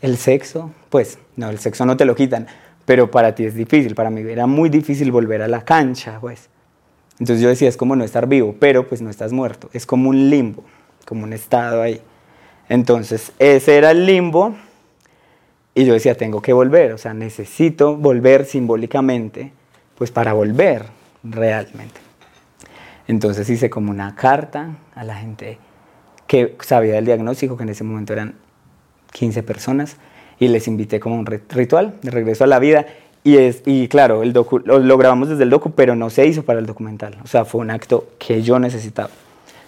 [0.00, 2.46] el sexo, pues no, el sexo no te lo quitan,
[2.86, 6.48] pero para ti es difícil, para mí era muy difícil volver a la cancha, pues.
[7.20, 10.08] Entonces yo decía, es como no estar vivo, pero pues no estás muerto, es como
[10.08, 10.64] un limbo,
[11.04, 12.00] como un estado ahí.
[12.72, 14.54] Entonces, ese era el limbo
[15.74, 19.52] y yo decía, tengo que volver, o sea, necesito volver simbólicamente,
[19.94, 20.86] pues para volver
[21.22, 22.00] realmente.
[23.06, 25.58] Entonces hice como una carta a la gente
[26.26, 28.36] que sabía del diagnóstico, que en ese momento eran
[29.12, 29.98] 15 personas,
[30.38, 32.86] y les invité como un ritual de regreso a la vida.
[33.22, 36.24] Y, es, y claro, el docu, lo, lo grabamos desde el docu, pero no se
[36.24, 37.18] hizo para el documental.
[37.22, 39.10] O sea, fue un acto que yo necesitaba.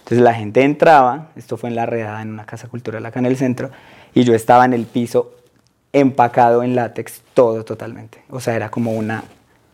[0.05, 3.25] Entonces la gente entraba, esto fue en la redada, en una casa cultural acá en
[3.25, 3.71] el centro,
[4.13, 5.33] y yo estaba en el piso
[5.93, 8.21] empacado en látex, todo totalmente.
[8.29, 9.23] O sea, era como una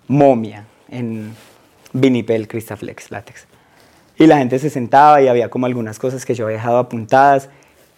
[0.08, 1.36] momia en
[1.92, 3.46] vinipel Cristaflex látex.
[4.18, 7.50] Y la gente se sentaba y había como algunas cosas que yo había dejado apuntadas,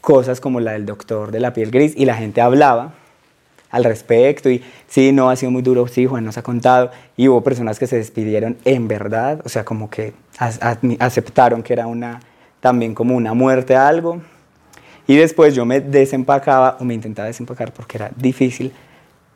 [0.02, 2.96] cosas como la del doctor de la piel gris, y la gente hablaba
[3.73, 7.27] al respecto y sí, no, ha sido muy duro, sí, Juan nos ha contado, y
[7.27, 10.13] hubo personas que se despidieron en verdad, o sea, como que
[10.99, 12.19] aceptaron que era una,
[12.59, 14.21] también como una muerte algo,
[15.07, 18.71] y después yo me desempacaba o me intentaba desempacar porque era difícil,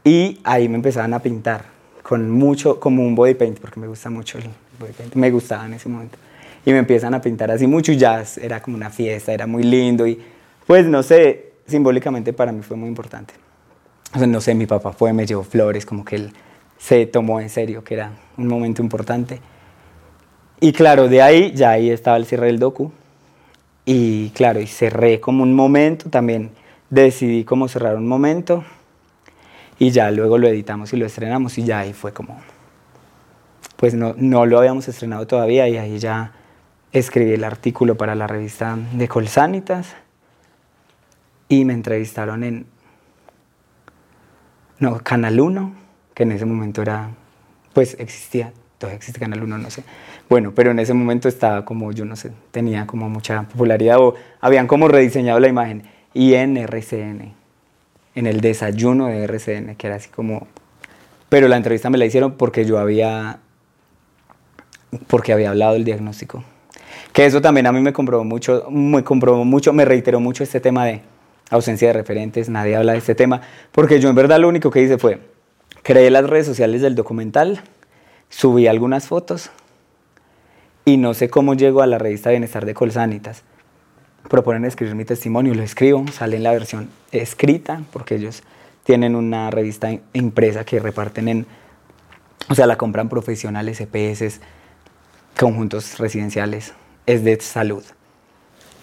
[0.04, 1.63] y ahí me empezaban a pintar
[2.04, 4.43] con mucho, como un body paint, porque me gusta mucho el
[4.80, 6.17] body paint, me gustaba en ese momento.
[6.63, 10.06] y me empiezan a pintar así mucho ya era como una fiesta, era muy lindo
[10.06, 10.21] y
[10.67, 13.47] pues no sé, simbólicamente para mí fue muy importante.
[14.15, 16.34] No sé, mi papá fue, me llevó flores, como que él
[16.78, 19.41] se tomó en serio que era un momento importante.
[20.60, 22.91] Y claro, de ahí ya ahí estaba el cierre del docu.
[23.86, 26.52] Y claro, y cerré como un momento, también
[26.89, 28.63] decidí cómo cerrar un momento
[29.80, 32.39] y ya luego lo editamos y lo estrenamos y ya ahí fue como,
[33.76, 36.34] pues no, no lo habíamos estrenado todavía y ahí ya
[36.91, 39.96] escribí el artículo para la revista de Colsanitas
[41.50, 42.65] y me entrevistaron en
[44.80, 45.74] no, Canal 1,
[46.13, 47.10] que en ese momento era,
[47.74, 49.84] pues existía, todavía existe Canal 1, no sé.
[50.30, 54.16] Bueno, pero en ese momento estaba como, yo no sé, tenía como mucha popularidad o
[54.42, 55.84] habían como rediseñado la imagen.
[56.13, 57.34] Y en RCN,
[58.16, 60.48] en el desayuno de RCN, que era así como...
[61.30, 63.40] Pero la entrevista me la hicieron porque yo había,
[65.08, 66.44] porque había hablado del diagnóstico.
[67.13, 70.60] Que eso también a mí me comprobó mucho, me comprobó mucho, me reiteró mucho este
[70.60, 71.02] tema de
[71.50, 74.82] ausencia de referentes, nadie habla de este tema, porque yo en verdad lo único que
[74.82, 75.20] hice fue,
[75.84, 77.62] creé las redes sociales del documental,
[78.30, 79.52] subí algunas fotos
[80.86, 83.44] y no sé cómo llego a la revista Bienestar de Colsanitas.
[84.30, 88.44] Proponen escribir mi testimonio, lo escribo, sale en la versión escrita, porque ellos
[88.84, 91.46] tienen una revista impresa que reparten en,
[92.50, 94.42] o sea, la compran profesionales, EPS,
[95.40, 96.74] conjuntos residenciales,
[97.06, 97.84] es de salud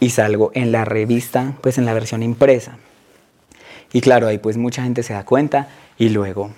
[0.01, 2.79] y salgo en la revista, pues en la versión impresa.
[3.93, 6.51] Y claro, ahí pues mucha gente se da cuenta y luego,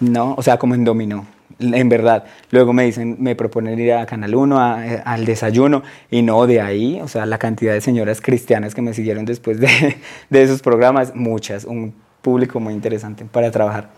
[0.00, 0.34] ¿no?
[0.36, 1.26] O sea, como en dominó,
[1.58, 2.24] en verdad.
[2.50, 6.60] Luego me dicen, me proponen ir a Canal 1 eh, al desayuno y no de
[6.60, 9.58] ahí, o sea, la cantidad de señoras cristianas que me siguieron después
[10.30, 13.90] de, esos programas, muchas, un público muy interesante para trabajar.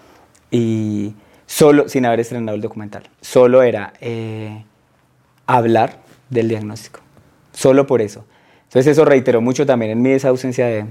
[0.50, 1.14] Y
[1.46, 4.64] solo, sin haber estrenado el documental, solo era eh,
[5.46, 5.98] hablar
[6.31, 7.05] del diagnóstico
[7.56, 8.24] solo por eso.
[8.64, 10.86] Entonces eso reiteró mucho también en mí esa ausencia de,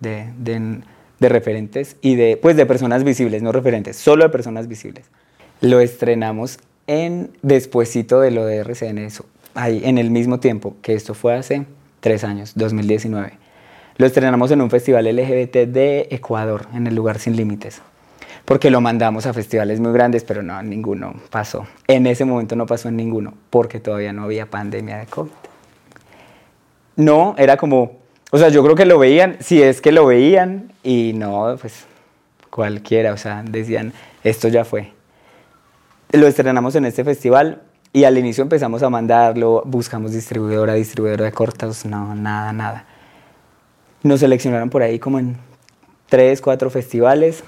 [0.00, 5.06] de, referentes y de, pues de personas visibles, no referentes, solo de personas visibles.
[5.60, 10.94] Lo estrenamos en despuesito de lo de RCN, eso, ahí en el mismo tiempo, que
[10.94, 11.64] esto fue hace
[12.00, 13.32] tres años, 2019.
[13.96, 17.80] Lo estrenamos en un festival LGBT de Ecuador, en el lugar Sin Límites,
[18.44, 21.66] porque lo mandamos a festivales muy grandes, pero no, ninguno pasó.
[21.86, 25.49] En ese momento no pasó en ninguno, porque todavía no había pandemia de COVID.
[26.96, 27.98] No, era como,
[28.30, 31.86] o sea, yo creo que lo veían, si es que lo veían, y no, pues
[32.50, 33.92] cualquiera, o sea, decían,
[34.24, 34.92] esto ya fue.
[36.12, 41.32] Lo estrenamos en este festival y al inicio empezamos a mandarlo, buscamos distribuidora, distribuidora de
[41.32, 42.84] cortos, no, nada, nada.
[44.02, 45.36] Nos seleccionaron por ahí como en
[46.08, 47.44] tres, cuatro festivales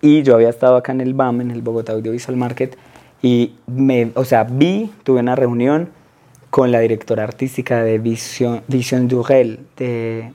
[0.00, 2.76] y yo había estado acá en el BAM, en el Bogotá Audiovisual Market,
[3.22, 5.90] y me, o sea, vi, tuve una reunión
[6.52, 10.34] con la directora artística de Vision, Vision Durel de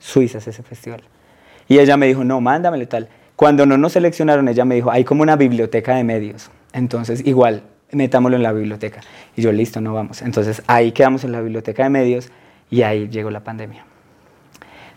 [0.00, 1.04] Suiza, ese festival.
[1.68, 3.08] Y ella me dijo, no, mándamelo tal.
[3.36, 6.50] Cuando no nos seleccionaron, ella me dijo, hay como una biblioteca de medios.
[6.72, 9.00] Entonces, igual, metámoslo en la biblioteca.
[9.36, 10.22] Y yo, listo, no vamos.
[10.22, 12.28] Entonces, ahí quedamos en la biblioteca de medios
[12.68, 13.84] y ahí llegó la pandemia.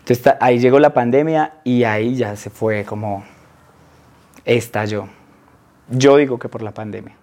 [0.00, 3.22] Entonces, ahí llegó la pandemia y ahí ya se fue como
[4.44, 5.06] estalló.
[5.88, 7.14] Yo digo que por la pandemia.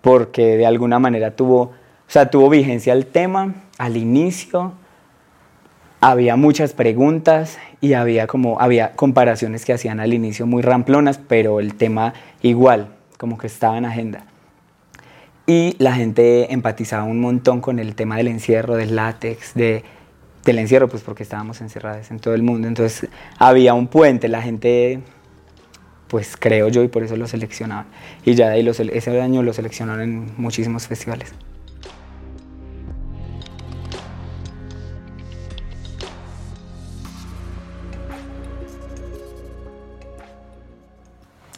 [0.00, 1.77] Porque de alguna manera tuvo
[2.08, 4.72] o sea, tuvo vigencia el tema al inicio,
[6.00, 11.60] había muchas preguntas y había como había comparaciones que hacían al inicio muy ramplonas, pero
[11.60, 14.24] el tema igual, como que estaba en agenda.
[15.46, 19.84] Y la gente empatizaba un montón con el tema del encierro, del látex, de,
[20.44, 22.68] del encierro, pues porque estábamos encerrados en todo el mundo.
[22.68, 25.00] Entonces había un puente, la gente,
[26.06, 27.86] pues creo yo, y por eso lo seleccionaban.
[28.24, 31.34] Y ya de ahí ese año lo seleccionaron en muchísimos festivales.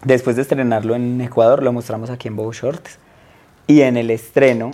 [0.04, 2.98] Después de estrenarlo en Ecuador, lo mostramos aquí en Bow Shorts.
[3.66, 4.70] Y en el estreno,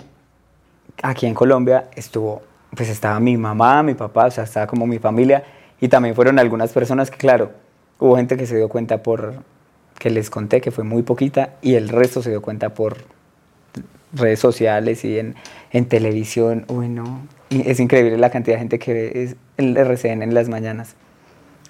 [1.03, 2.41] aquí en Colombia, estuvo,
[2.75, 5.43] pues estaba mi mamá, mi papá, o sea, estaba como mi familia.
[5.81, 7.51] Y también fueron algunas personas que, claro,
[7.99, 9.33] hubo gente que se dio cuenta por,
[9.99, 12.97] que les conté, que fue muy poquita, y el resto se dio cuenta por
[14.13, 15.35] redes sociales y en,
[15.71, 16.63] en televisión.
[16.69, 17.27] Uy, no.
[17.49, 20.95] Y es increíble la cantidad de gente que ve el RCN en las mañanas.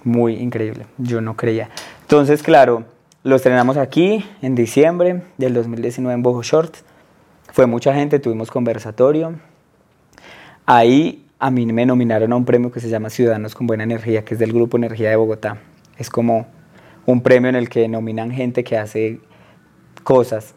[0.04, 0.86] Muy increíble.
[1.00, 1.72] Yo no creía.
[2.04, 2.86] Entonces, claro
[3.28, 6.86] lo estrenamos aquí en diciembre del 2019 en Bojo Shorts.
[7.52, 9.34] Fue mucha gente, tuvimos conversatorio.
[10.66, 14.24] Ahí a mí me nominaron a un premio que se llama Ciudadanos con Buena Energía,
[14.24, 15.58] que es del Grupo Energía de Bogotá.
[15.98, 16.48] Es como
[17.06, 19.20] un premio en el que nominan gente que hace
[20.06, 20.56] cosas.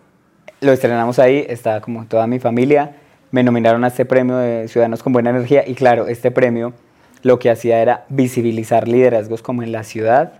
[0.60, 2.94] Lo estrenamos ahí, estaba como toda mi familia
[3.32, 6.72] me nominaron a este premio de Ciudadanos con Buena Energía y claro, este premio
[7.22, 10.39] lo que hacía era visibilizar liderazgos como en la ciudad,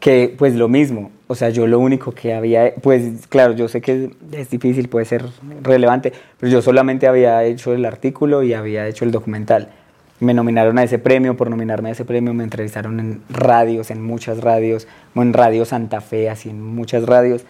[0.00, 3.80] que pues lo mismo, o sea, yo lo único que había, pues claro, yo sé
[3.80, 5.24] que es difícil, puede ser
[5.62, 9.70] relevante, pero yo solamente había hecho el artículo y había hecho el documental.
[10.20, 14.02] Me nominaron a ese premio, por nominarme a ese premio me entrevistaron en radios, en
[14.02, 17.44] muchas radios, en Radio Santa Fe, así en muchas radios.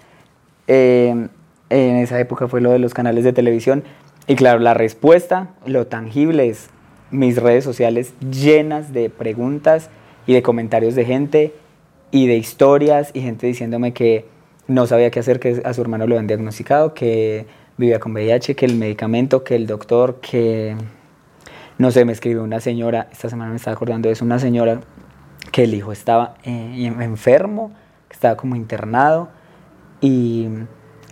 [0.67, 1.29] Eh,
[1.71, 3.85] en esa época fue lo de los canales de televisión.
[4.27, 6.69] Y claro, la respuesta, lo tangible es
[7.11, 9.89] mis redes sociales llenas de preguntas
[10.27, 11.55] y de comentarios de gente
[12.11, 14.27] y de historias y gente diciéndome que
[14.67, 18.55] no sabía qué hacer, que a su hermano lo habían diagnosticado, que vivía con VIH,
[18.55, 20.77] que el medicamento, que el doctor, que
[21.79, 24.81] no sé, me escribió una señora, esta semana me estaba acordando de eso, una señora
[25.53, 27.73] que el hijo estaba eh, enfermo,
[28.09, 29.29] que estaba como internado
[30.01, 30.49] y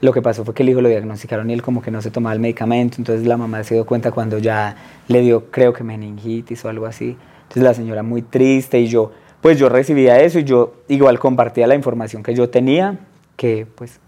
[0.01, 2.11] lo que pasó fue que el hijo lo diagnosticaron y él como que no se
[2.11, 4.77] tomaba el medicamento, entonces la mamá se dio cuenta cuando ya
[5.09, 7.17] le dio, creo que meningitis o algo así.
[7.43, 9.13] Entonces la señora muy triste y yo,
[9.47, 12.99] pues yo recibía eso y yo igual compartía la información que yo tenía,
[13.37, 14.01] que pues,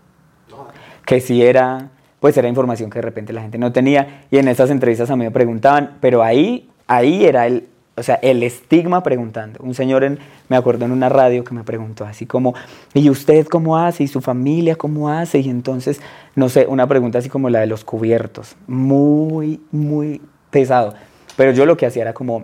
[1.07, 4.24] que sí era, pues era información que de repente la gente no tenía.
[4.33, 8.16] Y en estas entrevistas a mí me preguntaban, pero ahí, ahí era el, o sea,
[8.16, 9.61] el estigma preguntando.
[9.62, 12.55] Un señor, en, me acuerdo en una radio que me preguntó así como,
[12.92, 14.03] ¿y usted cómo hace?
[14.03, 15.38] ¿Y su familia cómo hace?
[15.38, 16.01] Y entonces,
[16.35, 20.20] no sé, una pregunta así como la de los cubiertos, muy, muy
[20.51, 20.94] pesado.
[21.37, 22.42] Pero yo lo que hacía era como,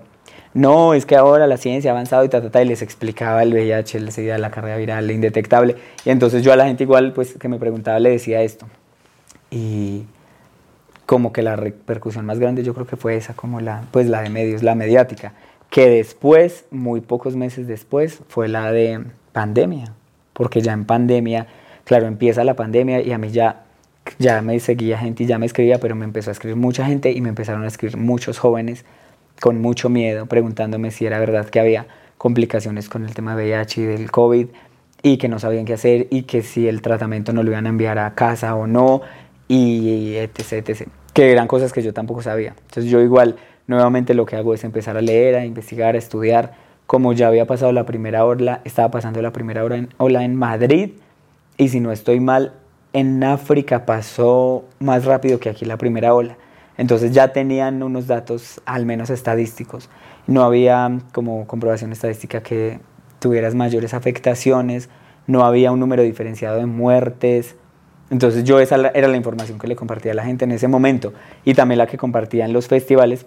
[0.55, 3.43] no, es que ahora la ciencia ha avanzado y ta, ta, ta, y les explicaba
[3.43, 5.75] el VIH, el SIDA, la carga viral, la indetectable.
[6.05, 8.67] Y entonces yo a la gente igual, pues, que me preguntaba, le decía esto.
[9.51, 10.05] Y
[11.07, 14.23] como que la repercusión más grande yo creo que fue esa, como la, pues la
[14.23, 15.33] de medios, la mediática,
[15.71, 19.93] que después, muy pocos meses después, fue la de pandemia,
[20.33, 21.49] porque ya en pandemia,
[21.83, 23.65] claro, empieza la pandemia y a mí ya,
[24.21, 27.11] ya me seguía gente y ya me escribía, pero me empezó a escribir mucha gente
[27.11, 28.85] y me empezaron a escribir muchos jóvenes
[29.41, 31.87] con mucho miedo, preguntándome si era verdad que había
[32.19, 34.47] complicaciones con el tema de VIH y del COVID
[35.03, 37.69] y que no sabían qué hacer y que si el tratamiento no lo iban a
[37.69, 39.03] enviar a casa o no
[39.49, 40.89] y etc, etc.
[41.13, 42.55] Que eran cosas que yo tampoco sabía.
[42.69, 46.55] Entonces yo igual, nuevamente lo que hago es empezar a leer, a investigar, a estudiar.
[46.87, 50.37] Como ya había pasado la primera ola, estaba pasando la primera ola en, ola en
[50.37, 50.93] Madrid
[51.57, 52.53] y si no estoy mal,
[52.95, 56.39] en África pasó más rápido que aquí la primera ola.
[56.77, 59.89] Entonces ya tenían unos datos al menos estadísticos.
[60.27, 62.81] No había como comprobación estadística que
[63.21, 64.89] tuvieras mayores afectaciones,
[65.27, 67.57] no había un número diferenciado de muertes,
[68.11, 71.13] entonces yo esa era la información que le compartía a la gente en ese momento
[71.45, 73.27] y también la que compartía en los festivales,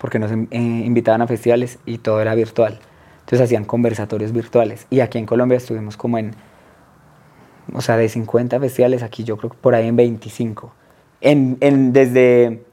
[0.00, 2.78] porque nos eh, invitaban a festivales y todo era virtual.
[3.20, 6.32] Entonces hacían conversatorios virtuales y aquí en Colombia estuvimos como en,
[7.72, 10.72] o sea, de 50 festivales, aquí yo creo que por ahí en 25.
[11.20, 12.64] En, desde,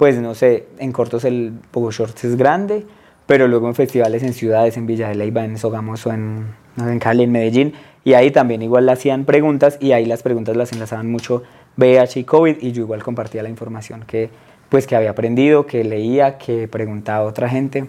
[0.00, 2.86] pues no sé, en cortos el Pogo Shorts es grande,
[3.26, 6.46] pero luego en festivales en ciudades, en Villa de Leyva, en Sogamoso, en,
[6.78, 10.56] en Cali, en Medellín, y ahí también igual le hacían preguntas y ahí las preguntas
[10.56, 11.42] las enlazaban mucho
[11.76, 14.30] VIH y COVID y yo igual compartía la información que,
[14.70, 17.84] pues, que había aprendido, que leía, que preguntaba a otra gente,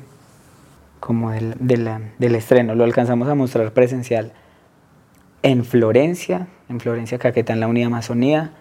[1.00, 2.76] como del, del estreno.
[2.76, 4.34] Lo alcanzamos a mostrar presencial
[5.44, 8.52] en Florencia, en Florencia Caquetá, en la Unidad Amazonía,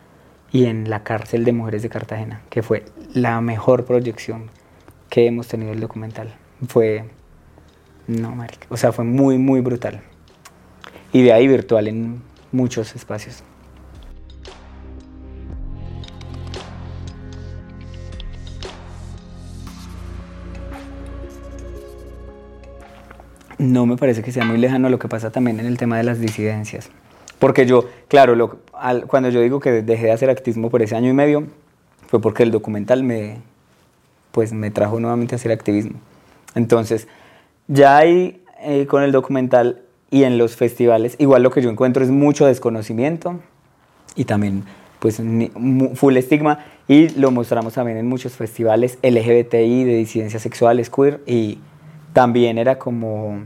[0.53, 2.85] y en la cárcel de mujeres de Cartagena, que fue
[3.15, 4.51] la mejor proyección
[5.09, 6.35] que hemos tenido el documental.
[6.67, 7.05] Fue,
[8.07, 10.03] no, marica, o sea, fue muy, muy brutal
[11.13, 13.43] y de ahí virtual en muchos espacios.
[23.59, 26.03] No me parece que sea muy lejano lo que pasa también en el tema de
[26.03, 26.89] las disidencias.
[27.41, 28.59] Porque yo, claro, lo,
[29.09, 31.45] cuando yo digo que dejé de hacer activismo por ese año y medio,
[32.07, 33.39] fue porque el documental me,
[34.31, 35.99] pues, me trajo nuevamente a hacer activismo.
[36.55, 37.09] Entonces,
[37.67, 42.05] ya ahí eh, con el documental y en los festivales, igual lo que yo encuentro
[42.05, 43.41] es mucho desconocimiento
[44.15, 44.65] y también
[44.99, 45.23] pues
[45.95, 51.59] full estigma y lo mostramos también en muchos festivales LGBTI de disidencias sexuales queer y
[52.13, 53.45] también era como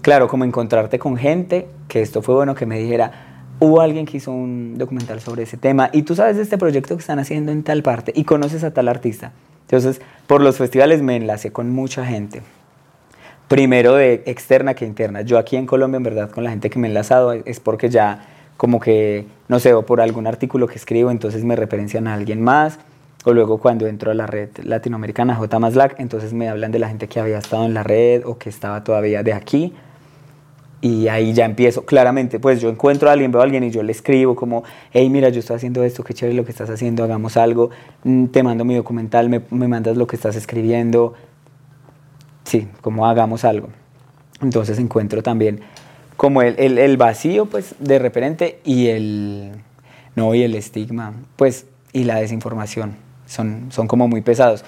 [0.00, 3.31] claro como encontrarte con gente que esto fue bueno que me dijera
[3.62, 6.96] hubo alguien que hizo un documental sobre ese tema y tú sabes de este proyecto
[6.96, 9.32] que están haciendo en tal parte y conoces a tal artista
[9.62, 12.42] entonces por los festivales me enlacé con mucha gente
[13.52, 15.20] primero de externa que interna.
[15.20, 17.90] Yo aquí en Colombia, en verdad, con la gente que me he enlazado es porque
[17.90, 22.14] ya como que, no sé, o por algún artículo que escribo, entonces me referencian a
[22.14, 22.78] alguien más,
[23.26, 25.60] o luego cuando entro a la red latinoamericana J
[25.98, 28.84] entonces me hablan de la gente que había estado en la red o que estaba
[28.84, 29.74] todavía de aquí.
[30.82, 33.84] Y ahí ya empiezo, claramente, pues yo encuentro a alguien, veo a alguien y yo
[33.84, 37.04] le escribo como, hey, mira, yo estoy haciendo esto, qué chévere lo que estás haciendo,
[37.04, 37.70] hagamos algo,
[38.02, 41.14] mm, te mando mi documental, me, me mandas lo que estás escribiendo,
[42.42, 43.68] sí, como hagamos algo.
[44.42, 45.60] Entonces encuentro también
[46.16, 49.52] como el, el, el, vacío, pues, de referente y el,
[50.16, 54.64] no, y el estigma, pues, y la desinformación, son, son como muy pesados.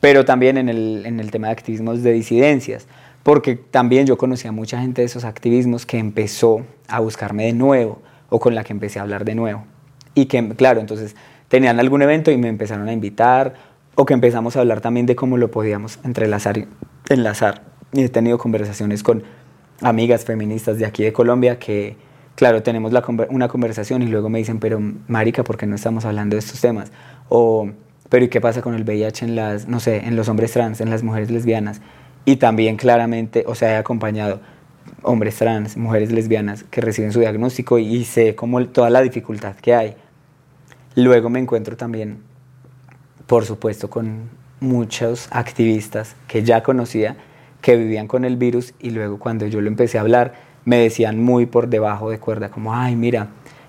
[0.00, 2.86] Pero también en el, en el tema de activismos de disidencias,
[3.26, 7.54] porque también yo conocí a mucha gente de esos activismos que empezó a buscarme de
[7.54, 9.64] nuevo o con la que empecé a hablar de nuevo.
[10.14, 11.16] Y que, claro, entonces
[11.48, 13.54] tenían algún evento y me empezaron a invitar
[13.96, 16.68] o que empezamos a hablar también de cómo lo podíamos entrelazar,
[17.08, 17.62] enlazar.
[17.92, 19.24] Y he tenido conversaciones con
[19.80, 21.96] amigas feministas de aquí de Colombia que,
[22.36, 26.04] claro, tenemos la, una conversación y luego me dicen, pero Marica, ¿por qué no estamos
[26.04, 26.92] hablando de estos temas?
[27.28, 27.68] O,
[28.08, 30.80] pero ¿y qué pasa con el VIH en las, no sé, en los hombres trans,
[30.80, 31.80] en las mujeres lesbianas?
[32.26, 34.40] Y también claramente, o sea, he acompañado
[35.02, 39.74] hombres trans, mujeres lesbianas que reciben su diagnóstico y, sé como toda la dificultad que
[39.74, 39.96] hay.
[40.96, 42.18] Luego me encuentro también,
[43.26, 44.28] por supuesto, con
[44.60, 47.16] muchos activistas que ya conocía,
[47.62, 51.22] que vivían con el virus y luego cuando yo lo empecé a hablar, me decían
[51.22, 53.28] muy por debajo de cuerda, como, ay, mira,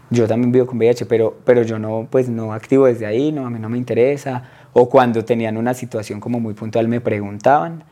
[0.10, 3.46] yo también vivo con VIH, pero, pero yo no, pues no activo desde ahí, no,
[3.46, 4.44] a mí no me interesa.
[4.74, 7.84] O cuando tenían una situación como muy puntual me preguntaban.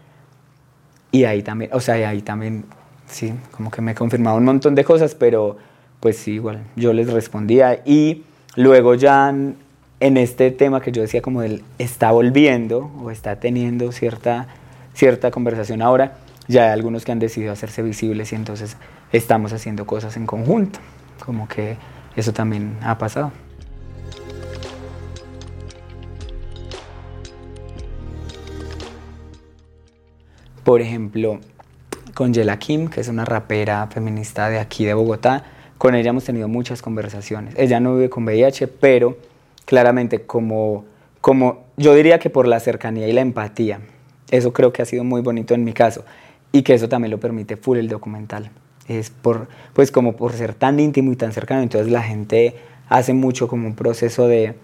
[1.16, 2.66] Y ahí también, o sea, ahí también,
[3.08, 5.56] sí, como que me confirmaba un montón de cosas, pero
[6.02, 7.84] pues sí, igual, yo les respondía.
[7.86, 8.24] Y
[8.58, 13.94] luego ya en este tema que yo decía como él está volviendo o está teniendo
[13.94, 14.48] cierta,
[14.94, 16.18] cierta conversación ahora,
[16.50, 18.76] ya hay algunos que han decidido hacerse visibles y entonces
[19.14, 20.80] estamos haciendo cosas en conjunto,
[21.26, 21.78] como que
[22.18, 23.32] eso también ha pasado.
[30.66, 31.42] Por ejemplo,
[32.16, 35.46] con Yela Kim, que es una rapera feminista de aquí de Bogotá,
[35.78, 37.54] con ella hemos tenido muchas conversaciones.
[37.56, 39.16] Ella no vive con VIH, pero
[39.66, 40.86] claramente como,
[41.22, 43.82] como yo diría que por la cercanía y la empatía,
[44.32, 46.04] eso creo que ha sido muy bonito en mi caso
[46.52, 48.50] y que eso también lo permite full el documental.
[48.88, 52.56] Es por, pues como por ser tan íntimo y tan cercano, entonces la gente
[52.90, 54.56] hace mucho como un proceso de,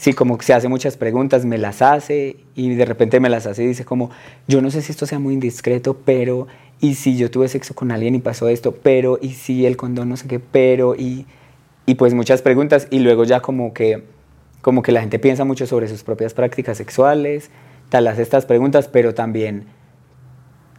[0.00, 3.46] sí, como que se hace muchas preguntas, me las hace y de repente me las
[3.46, 4.10] hace y dice como,
[4.48, 6.46] yo no sé si esto sea muy indiscreto, pero,
[6.80, 10.08] y si yo tuve sexo con alguien y pasó esto, pero, y si el condón
[10.08, 11.26] no sé qué, pero, y,
[11.84, 14.04] y pues muchas preguntas y luego ya como que,
[14.62, 17.50] como que la gente piensa mucho sobre sus propias prácticas sexuales,
[17.90, 19.66] tal hace estas preguntas, pero también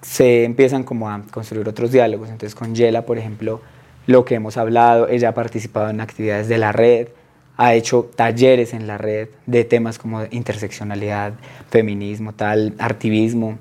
[0.01, 2.29] se empiezan como a construir otros diálogos.
[2.29, 3.61] Entonces con Yela, por ejemplo,
[4.07, 7.09] lo que hemos hablado, ella ha participado en actividades de la red,
[7.61, 11.33] ha hecho talleres en la red de temas como interseccionalidad,
[11.69, 13.59] feminismo, tal, activismo.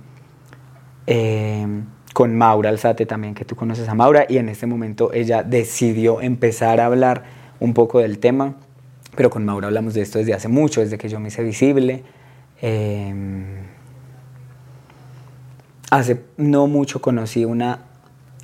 [1.06, 1.66] Eh,
[2.14, 6.22] con Maura Alzate también, que tú conoces a Maura, y en este momento ella decidió
[6.22, 7.24] empezar a hablar
[7.60, 8.54] un poco del tema,
[9.16, 12.02] pero con Maura hablamos de esto desde hace mucho, desde que yo me hice visible.
[12.62, 13.14] Eh,
[15.90, 17.80] hace no mucho conocí una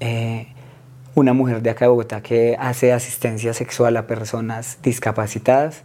[0.00, 0.48] eh,
[1.16, 5.84] una mujer de acá de Bogotá que hace asistencia sexual a personas discapacitadas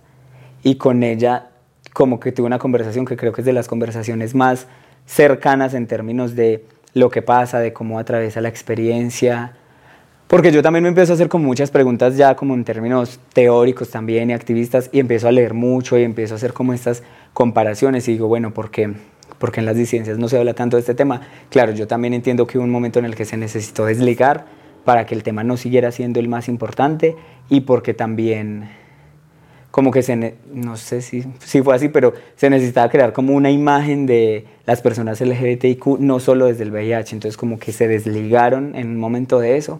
[0.61, 1.51] y con ella
[1.93, 4.67] como que tuve una conversación que creo que es de las conversaciones más
[5.05, 9.53] cercanas en términos de lo que pasa, de cómo atraviesa la experiencia,
[10.27, 13.89] porque yo también me empiezo a hacer como muchas preguntas ya como en términos teóricos
[13.89, 17.03] también y activistas y empiezo a leer mucho y empiezo a hacer como estas
[17.33, 18.91] comparaciones y digo, bueno, ¿por qué?
[19.39, 21.21] Porque en las disidencias no se habla tanto de este tema.
[21.49, 25.05] Claro, yo también entiendo que hubo un momento en el que se necesitó desligar para
[25.05, 27.15] que el tema no siguiera siendo el más importante
[27.49, 28.69] y porque también
[29.71, 33.49] como que se, no sé si, si fue así, pero se necesitaba crear como una
[33.49, 38.75] imagen de las personas LGBTIQ, no solo desde el VIH, entonces como que se desligaron
[38.75, 39.79] en un momento de eso.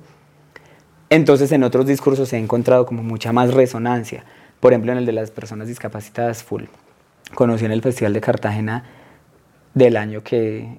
[1.10, 4.24] Entonces en otros discursos se ha encontrado como mucha más resonancia,
[4.62, 6.64] por ejemplo en el de las personas discapacitadas full.
[7.36, 8.86] Conocí en el Festival de Cartagena
[9.74, 10.78] del año que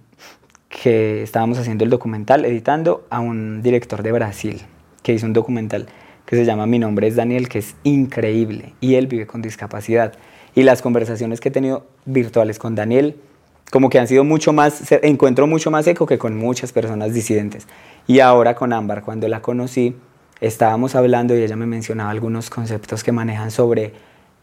[0.73, 4.63] que estábamos haciendo el documental, editando a un director de Brasil
[5.03, 5.87] que hizo un documental
[6.25, 10.15] que se llama Mi nombre es Daniel, que es increíble y él vive con discapacidad.
[10.55, 13.17] Y las conversaciones que he tenido virtuales con Daniel,
[13.71, 17.69] como que han sido mucho más, encuentro mucho más eco que con muchas personas disidentes.
[18.07, 19.95] Y ahora con Ámbar, cuando la conocí,
[20.41, 23.93] estábamos hablando y ella me mencionaba algunos conceptos que manejan sobre,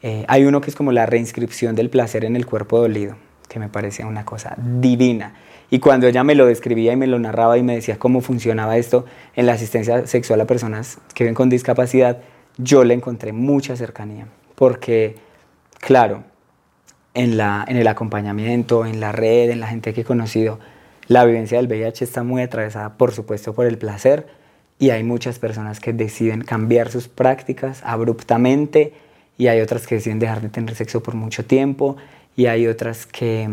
[0.04, 3.16] eh, hay uno que es como la reinscripción del placer en el cuerpo dolido,
[3.48, 5.34] que me parecía una cosa divina
[5.70, 8.78] y cuando ella me lo describía y me lo narraba y me decía cómo funcionaba
[8.78, 9.06] esto
[9.36, 12.20] en la asistencia sexual a personas que ven con discapacidad,
[12.58, 14.28] yo le encontré mucha cercanía.
[14.56, 15.16] Porque,
[15.80, 16.24] claro,
[17.14, 20.60] en, la, en el acompañamiento, en la red, en la gente que he conocido,
[21.08, 24.28] la vivencia del VIH está muy atravesada, por supuesto, por el placer
[24.80, 28.94] y hay muchas personas que deciden cambiar sus prácticas abruptamente
[29.38, 31.98] y hay otras que deciden dejar de tener sexo por mucho tiempo
[32.36, 33.50] y hay otras que,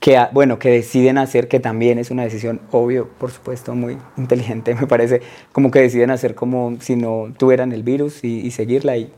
[0.00, 4.74] que, bueno, que deciden hacer, que también es una decisión, obvio, por supuesto, muy inteligente,
[4.80, 5.20] me parece,
[5.52, 9.12] como que deciden hacer como si no tuvieran el virus y, y seguirla y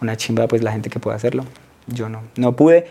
[0.00, 1.44] una chimba pues la gente que puede hacerlo.
[1.86, 2.86] Yo no, no pude,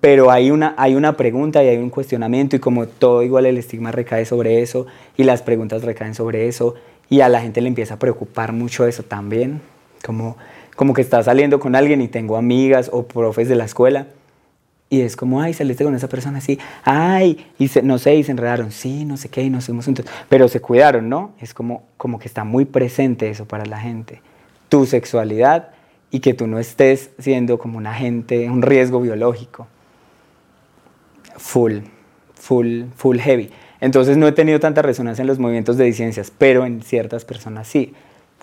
[0.00, 3.58] pero hay una, hay una pregunta y hay un cuestionamiento y como todo igual el
[3.58, 4.86] estigma recae sobre eso
[5.16, 6.74] y las preguntas recaen sobre eso
[7.10, 9.60] y a la gente le empieza a preocupar mucho eso también,
[10.04, 10.36] como,
[10.74, 14.06] como que está saliendo con alguien y tengo amigas o profes de la escuela
[14.88, 18.30] y es como, ay, saliste con esa persona así, ay, y no sé, y se
[18.30, 21.32] enredaron, sí, no sé qué, y nos fuimos juntos, pero se cuidaron, ¿no?
[21.40, 24.22] Es como, como que está muy presente eso para la gente.
[24.68, 25.70] Tu sexualidad
[26.10, 29.66] y que tú no estés siendo como un agente, un riesgo biológico.
[31.36, 31.78] Full,
[32.34, 33.50] full, full heavy.
[33.80, 37.66] Entonces no he tenido tanta resonancia en los movimientos de disidencias, pero en ciertas personas
[37.66, 37.92] sí,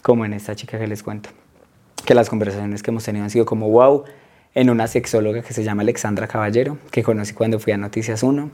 [0.02, 1.30] como en esta chica que les cuento.
[2.06, 4.04] Que las conversaciones que hemos tenido han sido como wow,
[4.56, 8.52] en una sexóloga que se llama Alexandra Caballero, que conocí cuando fui a Noticias 1,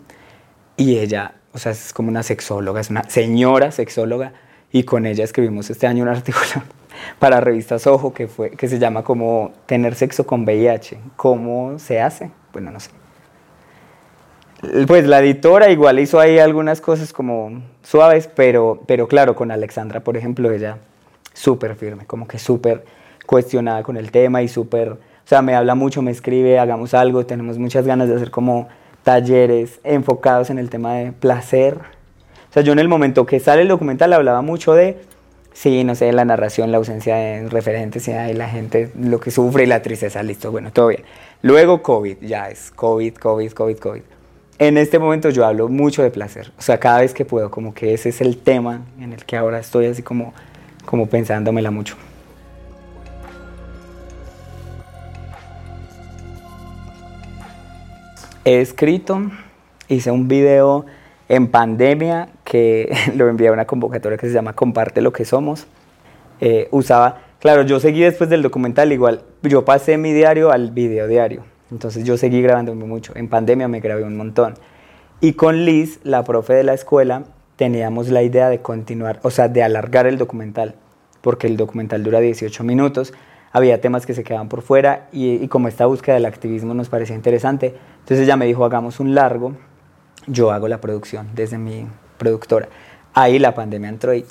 [0.78, 4.34] y ella, o sea, es como una sexóloga, es una señora sexóloga,
[4.72, 6.64] y con ella escribimos este año un artículo
[7.18, 11.00] para revistas Ojo que, fue, que se llama como Tener sexo con VIH.
[11.16, 12.32] ¿Cómo se hace?
[12.52, 12.92] Bueno, no sé.
[14.88, 20.02] Pues la editora igual hizo ahí algunas cosas como suaves, pero, pero claro, con Alexandra,
[20.02, 20.80] por ejemplo, ella
[21.34, 22.84] súper firme, como que súper
[23.26, 24.98] cuestionada con el tema y súper,
[25.30, 28.68] sea, me habla mucho, me escribe, hagamos algo, tenemos muchas ganas de hacer como
[29.04, 31.78] talleres enfocados en el tema de placer.
[32.50, 34.98] O sea, yo en el momento que sale el documental hablaba mucho de
[35.54, 39.64] Sí, no sé, la narración, la ausencia de referentes, y la gente lo que sufre
[39.64, 41.04] y la tristeza, listo, bueno, todo bien.
[41.42, 44.02] Luego COVID, ya es COVID, COVID, COVID, COVID.
[44.60, 47.74] En este momento yo hablo mucho de placer, o sea, cada vez que puedo, como
[47.74, 50.34] que ese es el tema en el que ahora estoy así como,
[50.86, 51.98] como pensándomela mucho.
[58.46, 59.22] He escrito,
[59.90, 60.86] hice un video
[61.28, 65.68] en pandemia, que lo envié a una convocatoria que se llama Comparte lo que somos,
[66.40, 71.08] eh, usaba, claro, yo seguí después del documental igual, yo pasé mi diario al video
[71.08, 74.54] diario, entonces yo seguí grabándome mucho, en pandemia me grabé un montón.
[75.20, 77.26] Y con Liz, la profe de la escuela,
[77.58, 80.76] teníamos la idea de continuar, o sea, de alargar el documental,
[81.20, 83.14] porque el documental dura 18 minutos,
[83.52, 87.16] había temas que se quedaban por fuera y, como esta búsqueda del activismo nos parecía
[87.16, 89.54] interesante, entonces ella me dijo, hagamos un largo
[90.28, 91.88] yo hago la producción desde mi
[92.18, 92.70] productora.
[93.14, 94.26] Ahí la pandemia entró y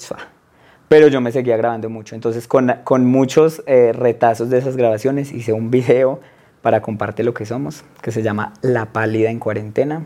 [0.88, 2.14] pero yo me seguía grabando mucho.
[2.14, 6.20] Entonces con, con muchos eh, retazos de esas grabaciones hice un video
[6.62, 10.04] para compartir lo que somos, que se llama La pálida en cuarentena,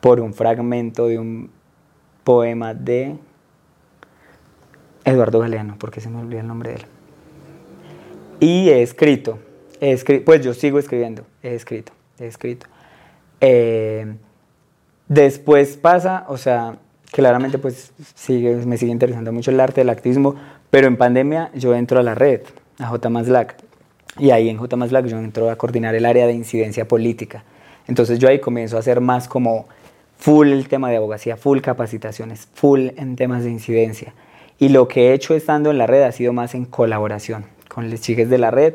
[0.00, 1.50] por un fragmento de un
[2.24, 3.16] poema de
[5.04, 6.97] Eduardo Galeano, porque se me olvidó el nombre de él.
[8.40, 9.38] Y he escrito,
[10.24, 12.66] pues yo sigo escribiendo, he escrito, he escrito.
[13.40, 14.06] Eh,
[15.08, 16.76] Después pasa, o sea,
[17.10, 20.34] claramente pues sigue, me sigue interesando mucho el arte, el activismo,
[20.70, 22.42] pero en pandemia yo entro a la red,
[22.78, 23.56] a JMASLAC,
[24.18, 27.42] y ahí en JMASLAC yo entro a coordinar el área de incidencia política.
[27.86, 29.66] Entonces yo ahí comienzo a hacer más como
[30.18, 34.12] full el tema de abogacía, full capacitaciones, full en temas de incidencia.
[34.58, 37.90] Y lo que he hecho estando en la red ha sido más en colaboración con
[37.90, 38.74] los chicos de la red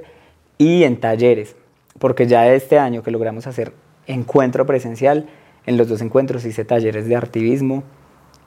[0.58, 1.56] y en talleres,
[2.00, 3.74] porque ya este año que logramos hacer
[4.08, 5.28] encuentro presencial,
[5.66, 7.84] en los dos encuentros hice talleres de artivismo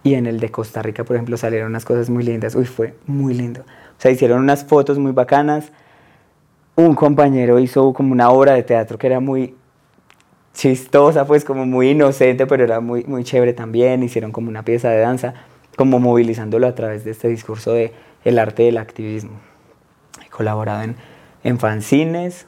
[0.02, 2.54] y en el de Costa Rica, por ejemplo, salieron unas cosas muy lindas.
[2.54, 3.62] Uy, fue muy lindo.
[3.62, 5.72] O sea, hicieron unas fotos muy bacanas.
[6.76, 9.56] Un compañero hizo como una obra de teatro que era muy
[10.54, 14.02] chistosa, pues como muy inocente, pero era muy, muy chévere también.
[14.02, 15.34] Hicieron como una pieza de danza,
[15.76, 17.92] como movilizándolo a través de este discurso de
[18.24, 19.40] el arte del activismo.
[20.36, 20.96] Colaborado en,
[21.44, 22.46] en fanzines,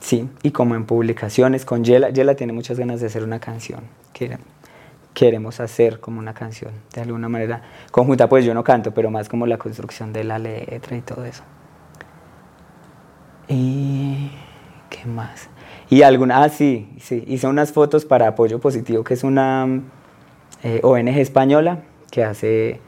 [0.00, 3.80] Sí, y como en publicaciones con Yela, Yela tiene muchas ganas de hacer una canción.
[4.12, 4.38] Que
[5.14, 9.28] queremos hacer como una canción, de alguna manera conjunta, pues yo no canto, pero más
[9.28, 11.42] como la construcción de la letra y todo eso.
[13.48, 14.30] Y
[14.90, 15.48] qué más.
[15.88, 19.82] Y alguna, ah, sí, sí, hice unas fotos para Apoyo Positivo, que es una
[20.62, 21.78] eh, ONG española
[22.10, 22.80] que hace,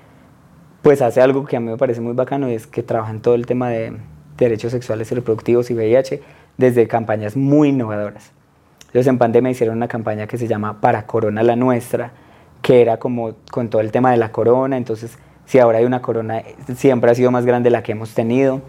[0.88, 3.34] pues hace algo que a mí me parece muy bacano, es que trabaja en todo
[3.34, 3.92] el tema de
[4.38, 6.22] derechos sexuales y reproductivos y VIH
[6.56, 8.32] desde campañas muy innovadoras.
[8.94, 12.12] Ellos en pandemia hicieron una campaña que se llama Para Corona la Nuestra,
[12.62, 16.00] que era como con todo el tema de la corona, entonces si ahora hay una
[16.00, 16.42] corona,
[16.74, 18.62] siempre ha sido más grande la que hemos tenido.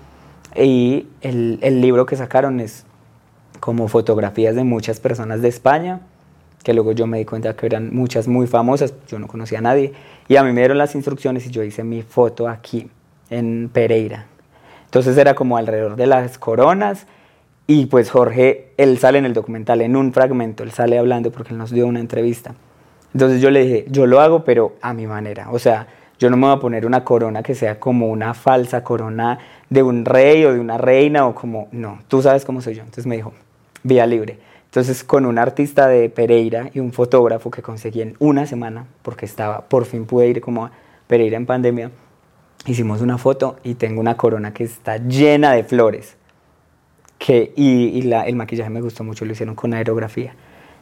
[0.58, 2.86] Y el libro que sacaron es
[3.62, 6.02] como fotografías de muchas personas de España
[6.64, 9.62] que luego yo me di cuenta que eran muchas muy famosas, yo no conocía a
[9.62, 9.94] nadie,
[10.28, 12.90] y a mí me dieron las instrucciones y yo hice mi foto aquí,
[13.30, 14.26] en Pereira.
[14.86, 17.08] Entonces era como alrededor de las coronas,
[17.68, 21.54] y pues Jorge, él sale en el documental, en un fragmento, él sale hablando porque
[21.54, 22.56] él nos dio una entrevista.
[23.14, 25.52] Entonces yo le dije, yo lo hago, pero a mi manera.
[25.52, 25.88] O sea,
[26.20, 29.40] yo no me voy a poner una corona que sea como una falsa corona
[29.70, 32.82] de un rey o de una reina o como, no, tú sabes cómo soy yo.
[32.82, 33.34] Entonces me dijo,
[33.84, 34.40] vía libre.
[34.70, 39.26] Entonces con un artista de Pereira y un fotógrafo que conseguí en una semana, porque
[39.26, 40.72] estaba, por fin pude ir como a
[41.08, 41.90] Pereira en pandemia,
[42.68, 46.18] hicimos una foto y tengo una corona que está llena de flores
[47.18, 50.36] que, y, el maquillaje me gustó mucho, lo hicieron con aerografía.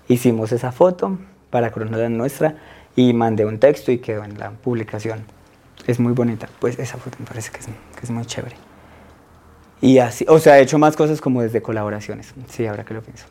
[0.10, 1.18] Hicimos esa foto
[1.50, 2.56] para Corona Nuestra
[2.96, 5.24] y mandé un texto y quedó en la publicación.
[5.88, 8.56] Es muy bonita, pues esa foto me parece que es, que es muy chévere.
[9.80, 13.02] Y así, o sea, he hecho más cosas como desde colaboraciones, sí, ahora que lo
[13.02, 13.26] pienso.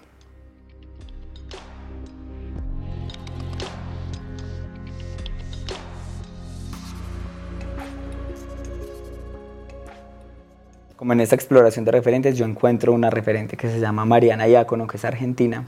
[10.96, 14.86] Como en esta exploración de referentes, yo encuentro una referente que se llama Mariana Iacono,
[14.86, 15.64] que es argentina,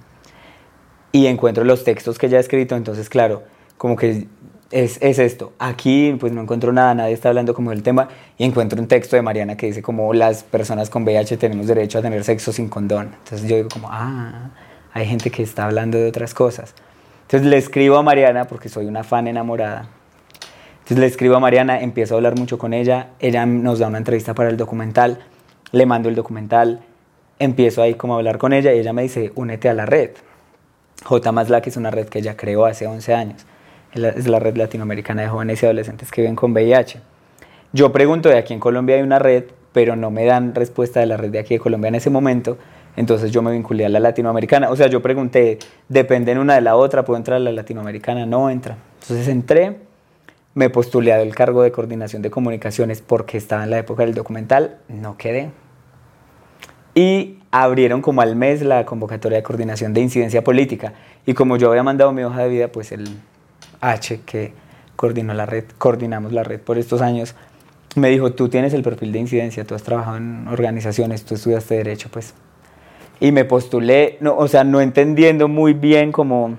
[1.13, 3.43] y encuentro los textos que ella ha escrito, entonces claro,
[3.77, 4.27] como que
[4.71, 5.53] es, es, esto.
[5.59, 9.17] Aquí pues no encuentro nada, nadie está hablando como del tema, y encuentro un texto
[9.17, 12.69] de Mariana que dice como las personas con VIH tenemos derecho a tener sexo sin
[12.69, 13.15] condón.
[13.25, 14.51] Entonces yo digo como, ah,
[14.93, 16.75] hay gente que está hablando de otras cosas.
[17.23, 19.91] Entonces le escribo a Mariana porque soy una fan enamorada
[20.89, 23.99] entonces le escribo a Mariana, empiezo a hablar mucho con ella, ella nos da una
[23.99, 25.19] entrevista para el documental,
[25.71, 26.81] le mando el documental,
[27.39, 30.13] empiezo ahí como a hablar con ella y ella me dice, únete a la red.
[31.05, 33.45] J más que es una red que ella creó hace 11 años.
[33.93, 37.01] Es la red latinoamericana de jóvenes y adolescentes que viven con VIH.
[37.75, 41.07] Yo pregunto de aquí en Colombia hay una red, pero no me dan respuesta de
[41.07, 42.57] la red de aquí de Colombia en ese momento.
[42.97, 44.71] Entonces yo me vinculé a la latinoamericana.
[44.71, 45.59] O sea, yo pregunté,
[45.91, 47.05] ¿dependen una de la otra?
[47.05, 48.25] ¿Puedo entrar a la latinoamericana?
[48.25, 48.79] No entra.
[49.03, 49.88] Entonces entré
[50.55, 54.79] me postulé al cargo de coordinación de comunicaciones porque estaba en la época del documental,
[54.89, 55.51] no quedé.
[56.95, 60.95] Y abrieron como al mes la convocatoria de coordinación de incidencia política.
[61.27, 63.09] Y como yo había mandado mi hoja de vida, pues el
[63.81, 64.53] H que
[64.97, 67.35] coordinó la red, coordinamos la red por estos años,
[67.95, 71.77] me dijo, tú tienes el perfil de incidencia, tú has trabajado en organizaciones, tú estudiaste
[71.77, 72.35] derecho, pues.
[73.21, 76.57] Y me postulé, no, o sea, no entendiendo muy bien como,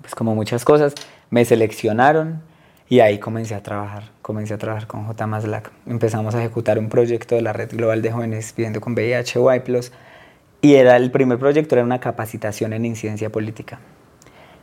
[0.00, 0.94] pues como muchas cosas,
[1.30, 2.42] me seleccionaron
[2.88, 5.26] y ahí comencé a trabajar, comencé a trabajar con J.
[5.26, 5.70] Maslac.
[5.86, 9.80] Empezamos a ejecutar un proyecto de la Red Global de Jóvenes Viviendo con VIH, Y+,
[10.62, 13.80] y era el primer proyecto, era una capacitación en incidencia política.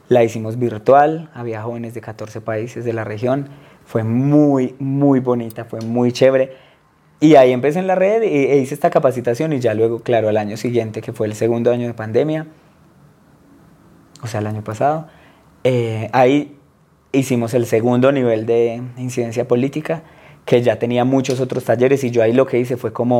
[0.07, 3.49] La hicimos virtual, había jóvenes de 14 países de la región,
[3.85, 6.53] fue muy, muy bonita, fue muy chévere.
[7.19, 10.37] Y ahí empecé en la red e hice esta capacitación y ya luego, claro, al
[10.37, 12.47] año siguiente, que fue el segundo año de pandemia,
[14.21, 15.07] o sea, el año pasado,
[15.63, 16.58] eh, ahí
[17.11, 20.03] hicimos el segundo nivel de incidencia política,
[20.45, 23.19] que ya tenía muchos otros talleres y yo ahí lo que hice fue como,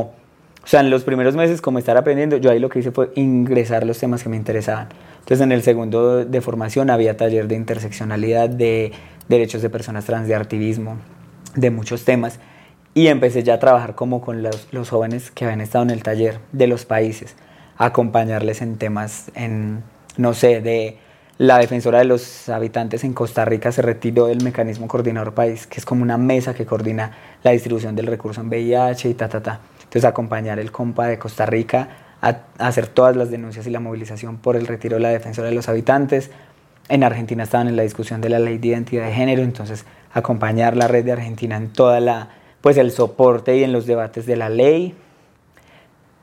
[0.63, 3.11] o sea, en los primeros meses como estar aprendiendo, yo ahí lo que hice fue
[3.15, 4.89] ingresar los temas que me interesaban.
[5.19, 8.91] Entonces en el segundo de formación había taller de interseccionalidad, de
[9.27, 10.97] derechos de personas trans, de activismo,
[11.55, 12.39] de muchos temas.
[12.95, 16.01] Y empecé ya a trabajar como con los, los jóvenes que habían estado en el
[16.01, 17.35] taller de los países,
[17.77, 19.83] acompañarles en temas, en,
[20.17, 20.97] no sé, de
[21.39, 25.79] la defensora de los habitantes en Costa Rica se retiró del mecanismo coordinador país, que
[25.79, 27.11] es como una mesa que coordina
[27.43, 29.61] la distribución del recurso en VIH y ta, ta, ta.
[29.77, 34.35] Entonces acompañar el compa de Costa Rica a, hacer todas las denuncias y la movilización
[34.35, 36.29] por el retiro de la defensora de los habitantes.
[36.89, 40.75] En Argentina estaban en la discusión de la ley de identidad de género, entonces acompañar
[40.75, 44.35] la red de Argentina en toda la, pues el soporte y en los debates de
[44.35, 44.93] la ley.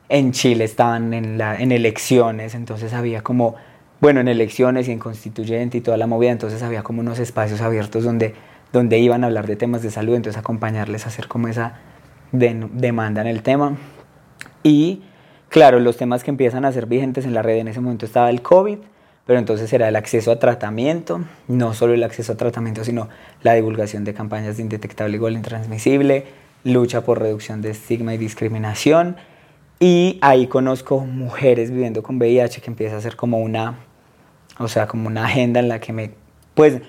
[0.09, 3.55] En Chile estaban en, la, en elecciones, entonces había como
[3.99, 7.61] bueno, en elecciones y en constituyente y toda la movida, entonces había como unos espacios
[7.61, 8.35] abiertos donde,
[8.71, 11.79] donde iban a hablar de temas de salud, entonces acompañarles a hacer como esa
[12.31, 13.77] demanda en el tema.
[14.63, 15.01] Y
[15.49, 18.29] claro, los temas que empiezan a ser vigentes en la red en ese momento estaba
[18.29, 18.77] el COVID,
[19.25, 23.09] pero entonces era el acceso a tratamiento, no solo el acceso a tratamiento, sino
[23.41, 26.25] la divulgación de campañas de indetectable igual intransmisible,
[26.63, 29.17] lucha por reducción de estigma y discriminación.
[29.79, 33.86] Y ahí conozco mujeres viviendo con VIH que empieza a ser como una
[34.59, 36.11] o sea, como una agenda en la que me,
[36.53, 36.81] pues,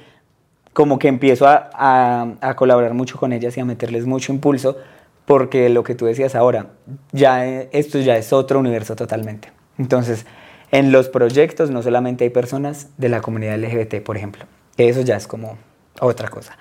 [0.72, 4.76] como que empiezo a, a, colaborar mucho con ellas y a meterles mucho impulso,
[5.24, 6.68] porque lo que tú decías ahora,
[7.12, 9.52] ya esto ya es otro universo totalmente.
[9.76, 10.24] Entonces,
[10.70, 14.44] en los proyectos no solamente hay personas de la comunidad LGBT, por ejemplo,
[14.76, 15.58] eso ya es como
[16.00, 16.56] otra cosa.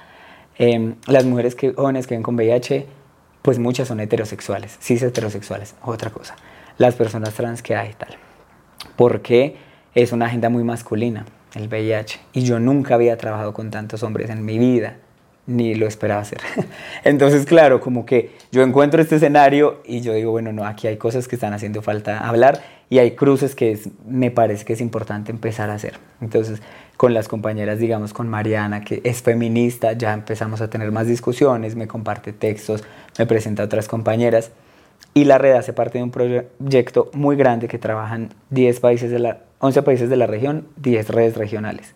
[0.57, 2.87] Em, las mujeres que, jóvenes que ven con VIH,
[3.41, 6.35] pues muchas son heterosexuales, cis heterosexuales, otra cosa.
[6.77, 8.17] Las personas trans que hay tal.
[8.95, 9.57] ¿Por qué?
[10.03, 11.25] Es una agenda muy masculina.
[11.55, 12.19] el VIH.
[12.33, 14.97] Y yo nunca había trabajado con tantos hombres en mi vida,
[15.47, 16.39] ni lo esperaba hacer.
[17.03, 20.97] Entonces, claro, como que yo encuentro este escenario y yo digo, bueno, no, aquí hay
[20.97, 25.31] cosas que están haciendo falta hablar y hay cruces que me parece que es importante
[25.31, 25.95] empezar a hacer.
[26.21, 26.61] Entonces,
[26.95, 31.75] con las compañeras, digamos, con Mariana, que es feminista, ya empezamos a tener más discusiones,
[31.75, 32.83] me comparte textos,
[33.17, 34.51] me presenta a otras compañeras.
[35.15, 39.17] Y la red hace parte de un proyecto muy grande que trabajan 10 países de
[39.17, 41.93] la, 11 países de la región, 10 redes regionales.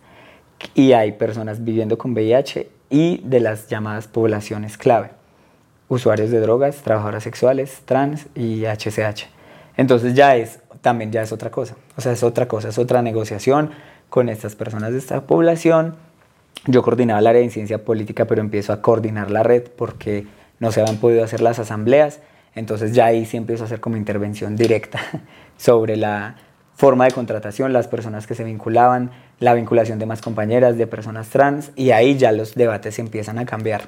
[0.74, 5.10] Y hay personas viviendo con VIH y de las llamadas poblaciones clave.
[5.88, 9.28] Usuarios de drogas, trabajadoras sexuales, trans y HCH.
[9.76, 11.76] Entonces ya es, también ya es otra cosa.
[11.96, 13.70] O sea, es otra cosa, es otra negociación
[14.08, 15.96] con estas personas de esta población.
[16.66, 20.26] Yo coordinaba el área de ciencia política, pero empiezo a coordinar la red porque
[20.60, 22.20] no se habían podido hacer las asambleas.
[22.54, 25.00] Entonces ya ahí sí empiezo a hacer como intervención directa
[25.56, 26.36] sobre la
[26.74, 31.28] forma de contratación, las personas que se vinculaban, la vinculación de más compañeras, de personas
[31.28, 33.82] trans, y ahí ya los debates empiezan a cambiar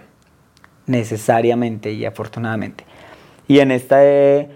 [0.86, 2.84] necesariamente y afortunadamente.
[3.48, 4.48] Y en este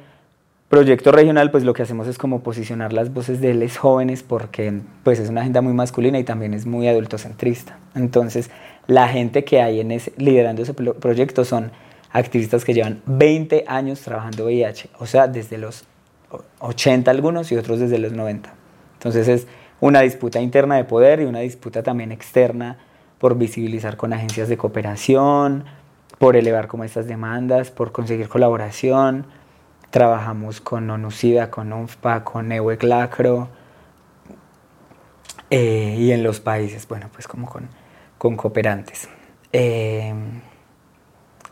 [0.68, 4.80] proyecto regional, pues lo que hacemos es como posicionar las voces de los jóvenes porque
[5.02, 7.78] pues es una agenda muy masculina y también es muy adultocentrista.
[7.94, 8.50] Entonces,
[8.86, 11.72] la gente que hay en ese, liderando ese proyecto son
[12.12, 15.84] activistas que llevan 20 años trabajando VIH, o sea, desde los
[16.60, 18.52] 80 algunos y otros desde los 90.
[18.94, 19.46] Entonces es
[19.80, 22.78] una disputa interna de poder y una disputa también externa
[23.18, 25.64] por visibilizar con agencias de cooperación,
[26.18, 29.26] por elevar como estas demandas, por conseguir colaboración,
[29.90, 33.48] Trabajamos con ONUCIDA, con UNFPA, con EUECLACRO
[35.48, 37.70] eh, y en los países, bueno, pues como con,
[38.18, 39.08] con cooperantes.
[39.54, 40.12] Eh,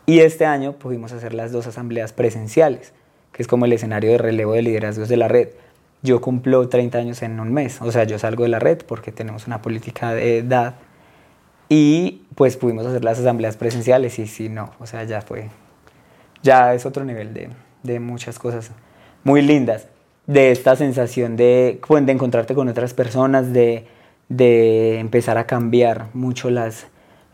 [0.05, 2.93] y este año pudimos hacer las dos asambleas presenciales,
[3.37, 5.49] que es como el escenario de relevo de liderazgos de la red.
[6.01, 9.11] Yo cumplo 30 años en un mes, o sea, yo salgo de la red porque
[9.11, 10.75] tenemos una política de edad
[11.69, 15.49] y pues pudimos hacer las asambleas presenciales y si no, o sea, ya fue,
[16.41, 17.49] ya es otro nivel de,
[17.83, 18.71] de muchas cosas
[19.23, 19.87] muy lindas,
[20.25, 23.85] de esta sensación de, pues, de encontrarte con otras personas, de,
[24.29, 26.87] de empezar a cambiar mucho las,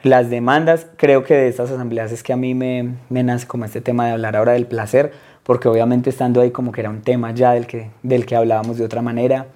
[0.04, 0.88] las demandas.
[0.98, 4.06] Creo que de estas asambleas es que a mí me, me nace como este tema
[4.06, 5.14] de hablar ahora del placer,
[5.44, 8.78] porque obviamente estando ahí como que era un tema ya del que, del que hablábamos
[8.78, 9.48] de otra manera.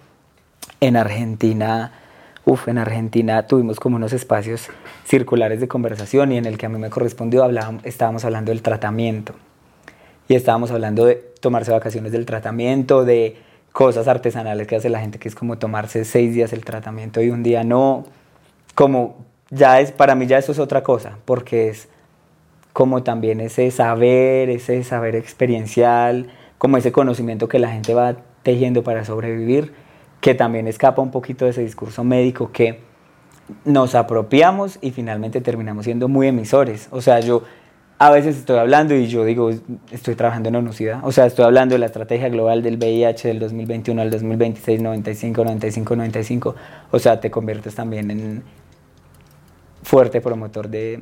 [0.80, 1.94] En Argentina,
[2.46, 4.68] uf, en Argentina tuvimos como unos espacios
[5.06, 8.62] circulares de conversación y en el que a mí me correspondió hablábamos, estábamos hablando del
[8.62, 9.34] tratamiento
[10.28, 13.38] y estábamos hablando de tomarse vacaciones del tratamiento, de
[13.72, 17.30] cosas artesanales que hace la gente, que es como tomarse seis días el tratamiento y
[17.30, 18.06] un día no,
[18.76, 21.88] como ya es, para mí ya eso es otra cosa, porque es
[22.78, 26.28] como también ese saber, ese saber experiencial,
[26.60, 29.74] como ese conocimiento que la gente va tejiendo para sobrevivir,
[30.22, 32.82] que también escapa un poquito de ese discurso médico que
[33.66, 36.88] nos apropiamos y finalmente terminamos siendo muy emisores.
[36.92, 37.42] O sea, yo
[37.98, 39.50] a veces estoy hablando y yo digo,
[39.90, 43.40] estoy trabajando en ONUCIDA, o sea, estoy hablando de la estrategia global del VIH del
[43.40, 46.56] 2021 al 2026, 95, 95, 95,
[46.92, 48.44] o sea, te conviertes también en
[49.82, 51.00] fuerte promotor de,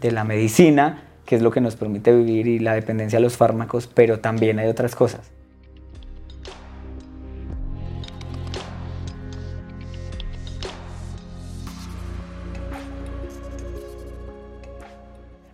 [0.00, 3.36] de la medicina, que es lo que nos permite vivir y la dependencia de los
[3.36, 5.30] fármacos, pero también hay otras cosas.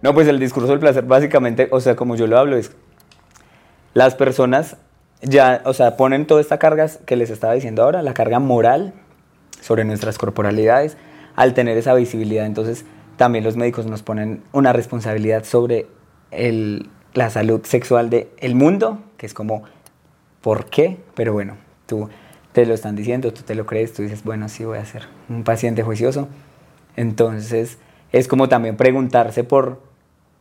[0.02, 2.70] No, pues el discurso del placer básicamente, o sea, como yo lo hablo, es
[3.92, 4.76] las personas
[5.20, 8.92] ya, o sea, ponen toda esta carga que les estaba diciendo ahora, la carga moral
[9.60, 10.96] sobre nuestras corporalidades,
[11.34, 12.46] al tener esa visibilidad.
[12.46, 12.84] Entonces,
[13.16, 15.86] también los médicos nos ponen una responsabilidad sobre
[16.30, 19.64] el, la salud sexual del el mundo, que es como,
[20.40, 20.98] ¿por qué?
[21.14, 21.56] Pero bueno,
[21.86, 22.08] tú
[22.52, 25.08] te lo están diciendo, tú te lo crees, tú dices, bueno, sí voy a ser
[25.28, 26.28] un paciente juicioso.
[26.96, 27.78] Entonces,
[28.12, 29.86] es como también preguntarse por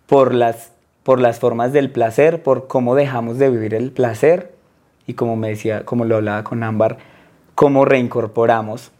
[0.07, 0.71] por las,
[1.03, 4.53] por las formas del placer, por cómo dejamos de vivir el placer
[5.07, 6.97] y como me decía, como lo hablaba con Ámbar,
[7.53, 8.91] cómo reincorporamos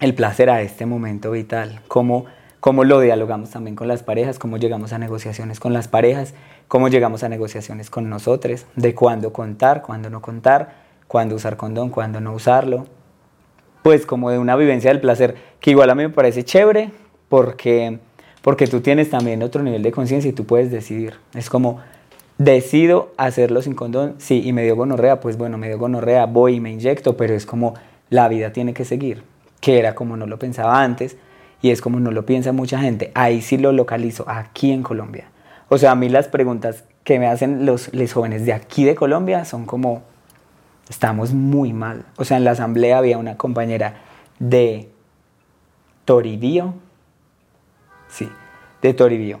[0.00, 2.26] el placer a este momento vital, cómo,
[2.62, 6.32] cómo lo dialogamos también con las parejas, cómo llegamos a negociaciones con las parejas,
[6.68, 10.74] cómo llegamos a negociaciones con nosotros, de cuándo contar, cuándo no contar,
[11.08, 12.86] cuándo usar condón, cuándo no usarlo.
[13.82, 16.92] Pues como de una vivencia del placer que igual a mí me parece chévere
[17.28, 17.98] porque
[18.42, 21.14] porque tú tienes también otro nivel de conciencia y tú puedes decidir.
[21.34, 21.80] Es como,
[22.38, 26.54] decido hacerlo sin condón, sí, y me dio gonorrea, pues bueno, me dio gonorrea, voy
[26.54, 27.74] y me inyecto, pero es como
[28.08, 29.24] la vida tiene que seguir,
[29.60, 31.16] que era como no lo pensaba antes
[31.62, 33.12] y es como no lo piensa mucha gente.
[33.14, 35.28] Ahí sí lo localizo, aquí en Colombia.
[35.68, 38.96] O sea, a mí las preguntas que me hacen los, los jóvenes de aquí de
[38.96, 40.02] Colombia son como,
[40.90, 42.04] estamos muy mal.
[42.16, 44.02] O sea, en la asamblea había una compañera
[44.40, 44.88] de
[46.04, 46.74] Toribío,
[48.08, 48.28] sí,
[48.82, 49.38] de Toribío,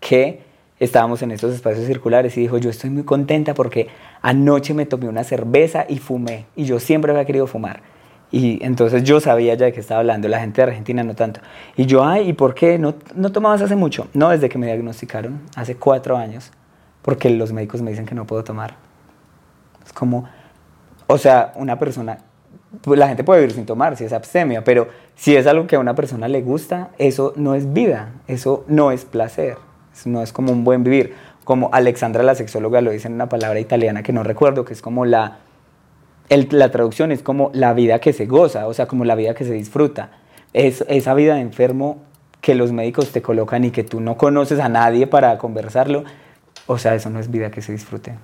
[0.00, 0.42] que
[0.78, 3.88] estábamos en estos espacios circulares y dijo, yo estoy muy contenta porque
[4.20, 7.91] anoche me tomé una cerveza y fumé, y yo siempre había querido fumar.
[8.32, 11.40] Y entonces yo sabía ya de qué estaba hablando, la gente de Argentina no tanto.
[11.76, 12.78] Y yo, ay, ¿y por qué?
[12.78, 14.08] ¿No, no tomabas hace mucho?
[14.14, 16.50] No, desde que me diagnosticaron, hace cuatro años,
[17.02, 18.74] porque los médicos me dicen que no puedo tomar.
[19.84, 20.24] Es como,
[21.08, 22.20] o sea, una persona,
[22.80, 25.76] pues la gente puede vivir sin tomar si es abstemia, pero si es algo que
[25.76, 29.58] a una persona le gusta, eso no es vida, eso no es placer,
[30.06, 31.14] no es como un buen vivir.
[31.44, 34.80] Como Alexandra la sexóloga lo dice en una palabra italiana que no recuerdo, que es
[34.80, 35.40] como la
[36.50, 39.44] la traducción es como la vida que se goza, o sea, como la vida que
[39.44, 40.10] se disfruta.
[40.52, 41.98] Es esa vida de enfermo
[42.40, 46.04] que los médicos te colocan y que tú no conoces a nadie para conversarlo,
[46.66, 48.14] o sea, eso no es vida que se disfrute.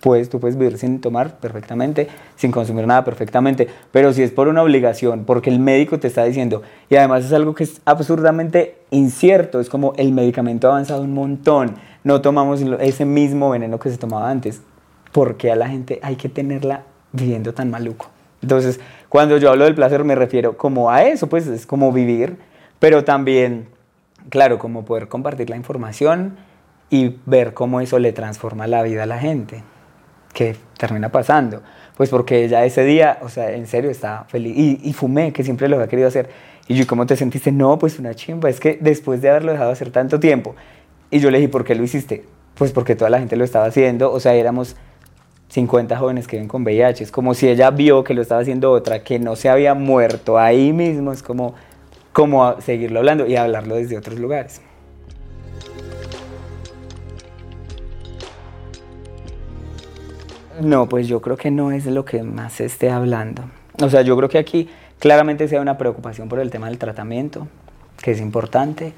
[0.00, 4.48] Pues tú puedes vivir sin tomar perfectamente, sin consumir nada perfectamente, pero si es por
[4.48, 8.78] una obligación, porque el médico te está diciendo, y además es algo que es absurdamente
[8.90, 13.90] incierto, es como el medicamento ha avanzado un montón, no tomamos ese mismo veneno que
[13.90, 14.62] se tomaba antes,
[15.12, 18.08] porque a la gente hay que tenerla viviendo tan maluco.
[18.42, 22.36] Entonces, cuando yo hablo del placer me refiero como a eso, pues es como vivir,
[22.78, 23.68] pero también,
[24.28, 26.36] claro, como poder compartir la información
[26.88, 29.62] y ver cómo eso le transforma la vida a la gente,
[30.32, 31.62] que termina pasando.
[31.96, 35.44] Pues porque ya ese día, o sea, en serio estaba feliz y, y fumé, que
[35.44, 36.30] siempre lo había querido hacer.
[36.66, 37.52] Y yo, ¿cómo te sentiste?
[37.52, 40.54] No, pues una chimba, es que después de haberlo dejado hacer tanto tiempo,
[41.10, 42.24] y yo le dije, ¿por qué lo hiciste?
[42.54, 44.76] Pues porque toda la gente lo estaba haciendo, o sea, éramos
[45.50, 47.04] 50 jóvenes que viven con VIH.
[47.04, 50.38] Es como si ella vio que lo estaba haciendo otra, que no se había muerto
[50.38, 51.12] ahí mismo.
[51.12, 51.54] Es como,
[52.12, 54.62] como seguirlo hablando y hablarlo desde otros lugares.
[60.60, 63.44] No, pues yo creo que no es lo que más se esté hablando.
[63.82, 66.78] O sea, yo creo que aquí claramente se da una preocupación por el tema del
[66.78, 67.48] tratamiento,
[68.02, 68.92] que es importante,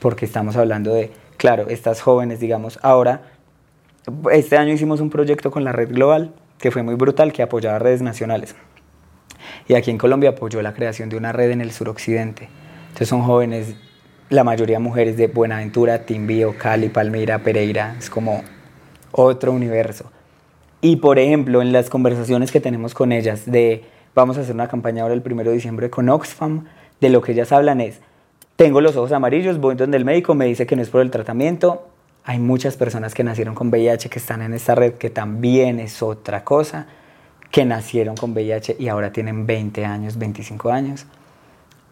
[0.00, 3.22] porque estamos hablando de, claro, estas jóvenes, digamos, ahora
[4.32, 7.78] este año hicimos un proyecto con la red global que fue muy brutal, que apoyaba
[7.78, 8.54] redes nacionales.
[9.68, 12.48] Y aquí en Colombia apoyó la creación de una red en el suroccidente.
[12.88, 13.76] Entonces son jóvenes,
[14.30, 17.94] la mayoría mujeres de Buenaventura, Timbío, Cali, Palmira, Pereira.
[17.98, 18.42] Es como
[19.12, 20.10] otro universo.
[20.80, 23.84] Y por ejemplo, en las conversaciones que tenemos con ellas de
[24.14, 26.66] vamos a hacer una campaña ahora el 1 de diciembre con Oxfam,
[27.00, 28.00] de lo que ellas hablan es,
[28.56, 31.10] tengo los ojos amarillos, voy donde el médico me dice que no es por el
[31.10, 31.88] tratamiento,
[32.28, 36.02] hay muchas personas que nacieron con VIH que están en esta red, que también es
[36.02, 36.86] otra cosa,
[37.50, 41.06] que nacieron con VIH y ahora tienen 20 años, 25 años.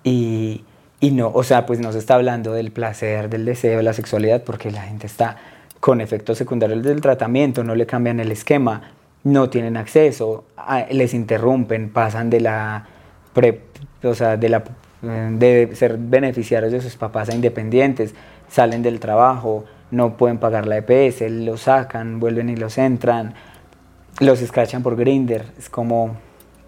[0.05, 0.63] Y,
[1.01, 3.95] y no, o sea, pues no se está hablando del placer, del deseo, de la
[3.95, 5.39] sexualidad, porque la gente está
[5.81, 8.91] con efectos secundarios del tratamiento, no le cambian el esquema,
[9.25, 10.45] no tienen acceso,
[10.91, 12.87] les interrumpen, pasan de la,
[14.03, 14.65] o sea, de la
[15.01, 18.15] de ser beneficiarios de sus papás a independientes,
[18.51, 23.35] salen del trabajo, no pueden pagar la EPS, lo sacan, vuelven y los entran,
[24.21, 25.45] los escrachan por Grinder.
[25.59, 26.17] Es como,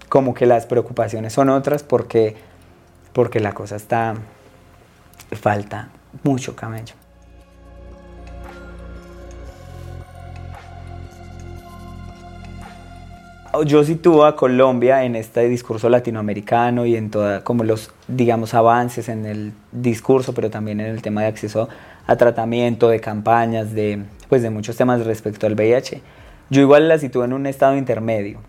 [0.08, 2.36] como que las preocupaciones son otras porque,
[3.12, 4.14] porque la cosa está,
[5.32, 5.88] falta
[6.22, 6.94] mucho camello.
[13.64, 19.08] Yo sitúo a Colombia en este discurso latinoamericano y en toda, como los, digamos, avances
[19.08, 21.68] en el discurso, pero también en el tema de acceso
[22.08, 26.00] a tratamiento, de campañas, de, pues de muchos temas respecto al VIH.
[26.48, 28.40] Yo igual la sitúo en un estado intermedio,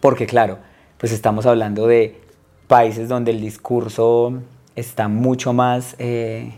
[0.00, 0.58] porque claro,
[0.96, 2.18] pues estamos hablando de
[2.66, 4.40] países donde el discurso
[4.76, 6.54] está mucho más, eh,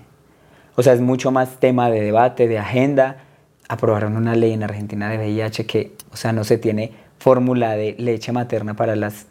[0.76, 3.24] o sea, es mucho más tema de debate, de agenda.
[3.68, 7.97] Aprobaron una ley en Argentina de VIH que, o sea, no se tiene fórmula de
[7.99, 9.26] leche materna para las,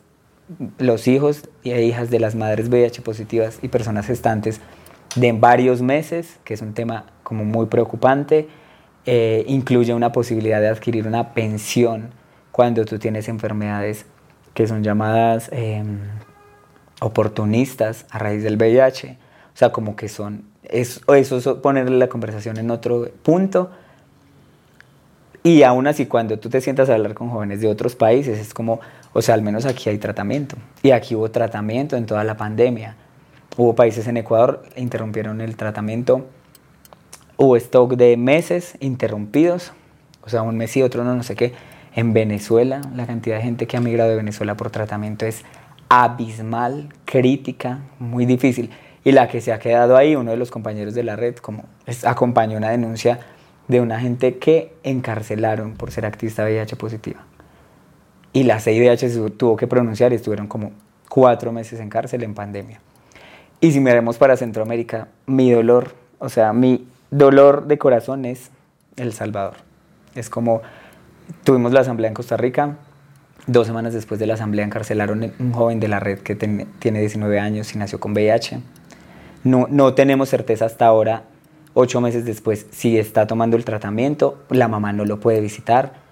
[0.78, 4.60] los hijos e hijas de las madres VIH positivas y personas gestantes
[5.16, 8.48] de varios meses, que es un tema como muy preocupante,
[9.06, 12.10] eh, incluye una posibilidad de adquirir una pensión
[12.52, 14.06] cuando tú tienes enfermedades
[14.54, 16.00] que son llamadas em,
[17.00, 19.18] oportunistas a raíz del VIH.
[19.54, 23.72] O sea, como que son, es, eso es ponerle la conversación en otro punto.
[25.44, 28.54] Y aún así, cuando tú te sientas a hablar con jóvenes de otros países, es
[28.54, 28.82] como,
[29.14, 30.58] o sea, al menos aquí hay tratamiento.
[30.84, 32.96] Y aquí hubo tratamiento en toda la pandemia.
[33.58, 36.28] Hubo países en Ecuador interrumpieron el tratamiento.
[37.38, 39.74] Hubo stock de meses interrumpidos,
[40.24, 41.54] o sea, un mes y otro no, no sé qué.
[41.96, 45.44] En Venezuela, la cantidad de gente que ha migrado de Venezuela por tratamiento es
[45.90, 48.70] abismal, crítica, muy difícil.
[49.04, 51.64] Y la que se ha quedado ahí, uno de los compañeros de la red, como
[52.04, 53.22] acompañó una denuncia
[53.68, 57.26] de una gente que encarcelaron por ser activista VIH positiva.
[58.34, 60.74] Y la CIDH tuvo que pronunciar y estuvieron como
[61.10, 62.82] cuatro meses en cárcel en pandemia.
[63.60, 68.52] Y si miramos para Centroamérica, mi dolor, o sea, mi dolor de corazón es
[68.98, 69.56] El Salvador.
[70.14, 70.62] Es como,
[71.44, 72.78] tuvimos la asamblea en Costa Rica,
[73.48, 77.40] dos semanas después de la asamblea encarcelaron un joven de la red que tiene 19
[77.40, 78.60] años y nació con VIH.
[79.44, 81.24] No, no tenemos certeza hasta ahora,
[81.74, 86.06] ocho meses después, si está tomando el tratamiento, la mamá no lo puede visitar.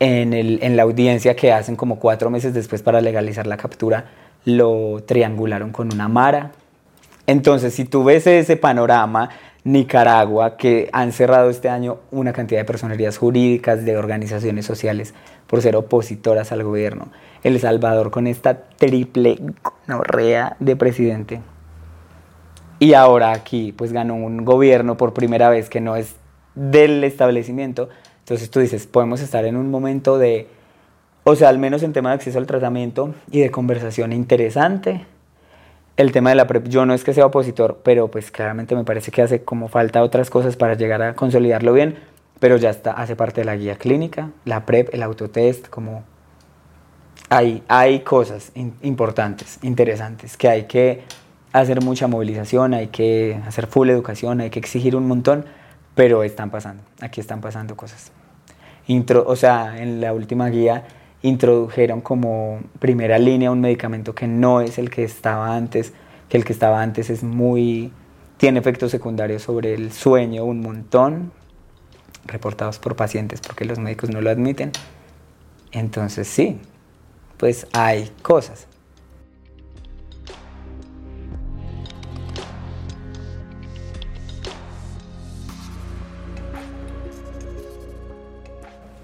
[0.00, 4.06] En, el, en la audiencia que hacen como cuatro meses después para legalizar la captura,
[4.44, 6.52] lo triangularon con una mara,
[7.28, 9.28] entonces, si tú ves ese panorama,
[9.62, 15.12] Nicaragua, que han cerrado este año una cantidad de personerías jurídicas, de organizaciones sociales,
[15.46, 17.12] por ser opositoras al gobierno.
[17.44, 19.38] El Salvador con esta triple
[19.86, 21.40] norrea de presidente.
[22.78, 26.16] Y ahora aquí, pues ganó un gobierno por primera vez que no es
[26.54, 27.90] del establecimiento.
[28.20, 30.48] Entonces tú dices, podemos estar en un momento de,
[31.24, 35.04] o sea, al menos en tema de acceso al tratamiento y de conversación interesante
[35.98, 38.84] el tema de la PrEP, yo no es que sea opositor, pero pues claramente me
[38.84, 41.98] parece que hace como falta otras cosas para llegar a consolidarlo bien,
[42.38, 46.04] pero ya está, hace parte de la guía clínica, la PrEP, el autotest, como
[47.28, 51.02] hay, hay cosas importantes, interesantes, que hay que
[51.52, 55.46] hacer mucha movilización, hay que hacer full educación, hay que exigir un montón,
[55.96, 58.12] pero están pasando, aquí están pasando cosas.
[58.86, 60.84] Intro, o sea, en la última guía
[61.22, 65.92] introdujeron como primera línea un medicamento que no es el que estaba antes,
[66.28, 67.92] que el que estaba antes es muy
[68.36, 71.32] tiene efectos secundarios sobre el sueño un montón
[72.24, 74.70] reportados por pacientes porque los médicos no lo admiten.
[75.72, 76.58] Entonces sí,
[77.36, 78.66] pues hay cosas.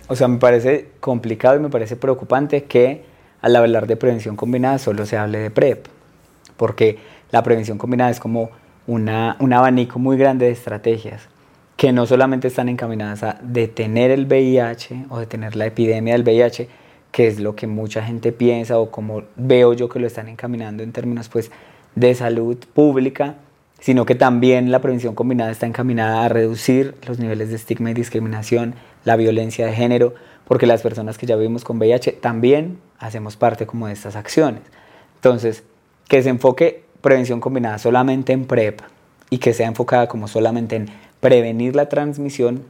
[0.09, 3.05] O sea, me parece complicado y me parece preocupante que
[3.41, 5.87] al hablar de prevención combinada solo se hable de PrEP,
[6.57, 6.99] porque
[7.31, 8.51] la prevención combinada es como
[8.87, 11.29] una, un abanico muy grande de estrategias
[11.77, 16.69] que no solamente están encaminadas a detener el VIH o detener la epidemia del VIH,
[17.11, 20.83] que es lo que mucha gente piensa o como veo yo que lo están encaminando
[20.83, 21.51] en términos pues
[21.95, 23.37] de salud pública,
[23.81, 27.95] sino que también la prevención combinada está encaminada a reducir los niveles de estigma y
[27.95, 28.75] discriminación,
[29.05, 30.15] la violencia de género,
[30.47, 34.63] porque las personas que ya vivimos con VIH también hacemos parte como de estas acciones.
[35.17, 35.65] Entonces,
[36.09, 38.81] que se enfoque prevención combinada solamente en PrEP
[39.31, 40.87] y que sea enfocada como solamente en
[41.21, 42.65] prevenir la transmisión,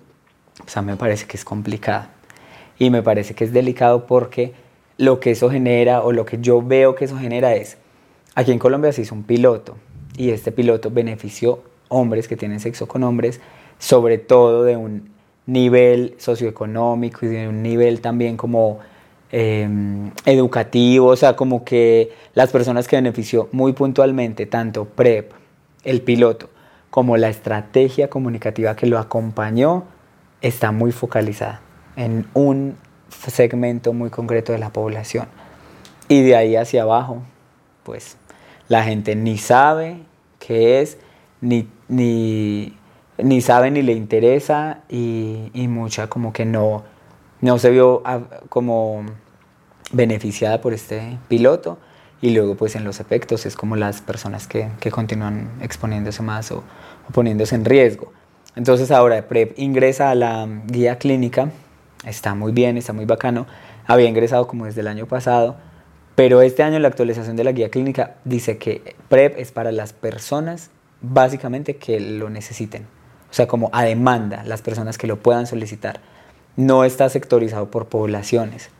[0.64, 2.06] o sea, me parece que es complicado.
[2.78, 4.54] Y me parece que es delicado porque
[4.98, 7.76] lo que eso genera o lo que yo veo que eso genera es,
[8.34, 9.76] aquí en Colombia se hizo un piloto
[10.16, 13.40] y este piloto benefició hombres que tienen sexo con hombres,
[13.78, 15.13] sobre todo de un
[15.46, 18.80] nivel socioeconómico y de un nivel también como
[19.30, 25.32] em, educativo, o sea, como que las personas que benefició muy puntualmente, tanto PrEP,
[25.84, 26.50] el piloto,
[26.90, 29.84] como la estrategia comunicativa que lo acompañó,
[30.40, 31.60] está muy focalizada
[31.96, 32.76] en un
[33.08, 35.26] segmento muy concreto de la población.
[36.08, 37.22] Y de ahí hacia abajo,
[37.82, 38.16] pues
[38.68, 39.98] la gente ni sabe
[40.38, 40.98] qué es,
[41.40, 42.76] ni, ni,
[43.18, 46.82] ni sabe ni le interesa y, y, mucha como que no,
[47.40, 49.04] no se vio ah, como
[49.92, 51.78] beneficiada por este piloto
[52.20, 56.50] y luego pues en los efectos es como las personas que, que continúan exponiéndose más
[56.50, 56.64] o,
[57.08, 58.12] o, poniéndose en riesgo.
[58.56, 61.50] Entonces ahora PrEP ingresa a la guía clínica,
[62.06, 63.46] está muy bien, está muy bacano,
[63.86, 65.56] había ingresado como desde el año pasado,
[66.14, 69.92] pero este año la actualización de la guía clínica dice que PrEP es para las
[69.92, 72.86] personas básicamente que lo necesiten.
[73.34, 75.98] O sea, como a demanda, las personas que lo puedan solicitar.
[76.54, 78.70] No está sectorizado por poblaciones.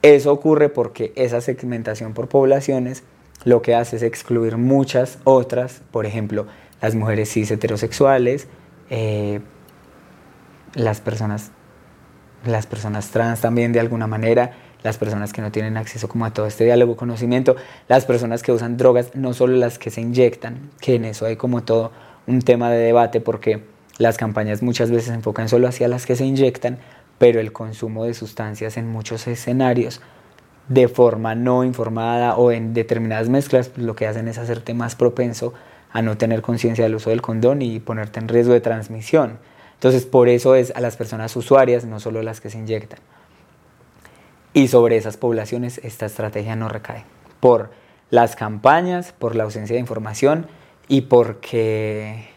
[0.00, 3.02] Eso ocurre porque esa segmentación por poblaciones
[3.44, 6.46] lo que hace es excluir muchas otras, por ejemplo,
[6.80, 8.48] las mujeres cis heterosexuales,
[8.88, 9.40] eh,
[10.72, 11.50] las, personas,
[12.46, 16.32] las personas trans también de alguna manera, las personas que no tienen acceso como a
[16.32, 17.56] todo este diálogo, conocimiento,
[17.88, 21.36] las personas que usan drogas, no solo las que se inyectan, que en eso hay
[21.36, 21.92] como todo
[22.26, 26.16] un tema de debate porque las campañas muchas veces se enfocan solo hacia las que
[26.16, 26.78] se inyectan,
[27.18, 30.00] pero el consumo de sustancias en muchos escenarios
[30.68, 34.96] de forma no informada o en determinadas mezclas, pues lo que hacen es hacerte más
[34.96, 35.52] propenso
[35.92, 39.38] a no tener conciencia del uso del condón y ponerte en riesgo de transmisión.
[39.74, 43.00] Entonces, por eso es a las personas usuarias, no solo las que se inyectan.
[44.54, 47.04] Y sobre esas poblaciones esta estrategia no recae.
[47.40, 47.70] Por
[48.10, 50.46] las campañas, por la ausencia de información
[50.88, 52.28] y porque...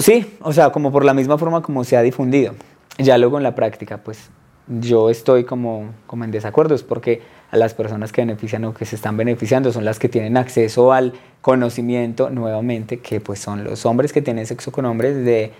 [0.00, 2.54] Sí, o sea, como por la misma forma como se ha difundido.
[2.98, 4.30] Ya luego en la práctica, pues
[4.68, 8.84] yo estoy como, como en desacuerdo es porque a las personas que benefician o que
[8.84, 13.86] se están beneficiando son las que tienen acceso al conocimiento nuevamente, que pues son los
[13.86, 15.52] hombres que tienen sexo con hombres de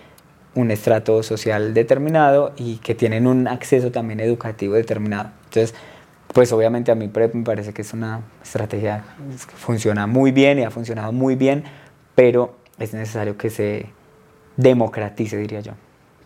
[0.55, 5.29] un estrato social determinado y que tienen un acceso también educativo determinado.
[5.45, 5.75] Entonces,
[6.33, 9.05] pues obviamente a mí me parece que es una estrategia
[9.49, 11.63] que funciona muy bien y ha funcionado muy bien,
[12.15, 13.87] pero es necesario que se
[14.57, 15.73] democratice, diría yo,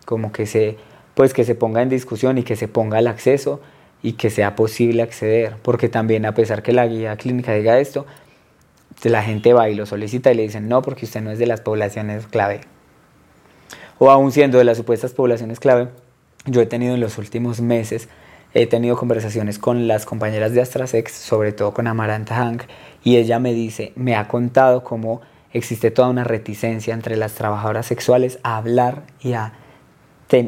[0.06, 0.78] como que se,
[1.14, 3.62] pues que se ponga en discusión y que se ponga el acceso
[4.02, 8.08] y que sea posible acceder, porque también a pesar que la guía clínica diga esto,
[9.04, 11.48] la gente va y lo solicita y le dicen no, porque usted no es de
[11.48, 12.62] las poblaciones clave.
[14.00, 15.90] O aún siendo de las supuestas poblaciones clave,
[16.46, 18.10] yo he tenido en los últimos meses,
[18.54, 22.64] he tenido conversaciones con las compañeras de AstraSex, sobre todo con Amaranta Hank,
[23.04, 25.22] y ella me dice, me ha contado cómo
[25.54, 29.54] existe toda una reticencia entre las trabajadoras sexuales a hablar y a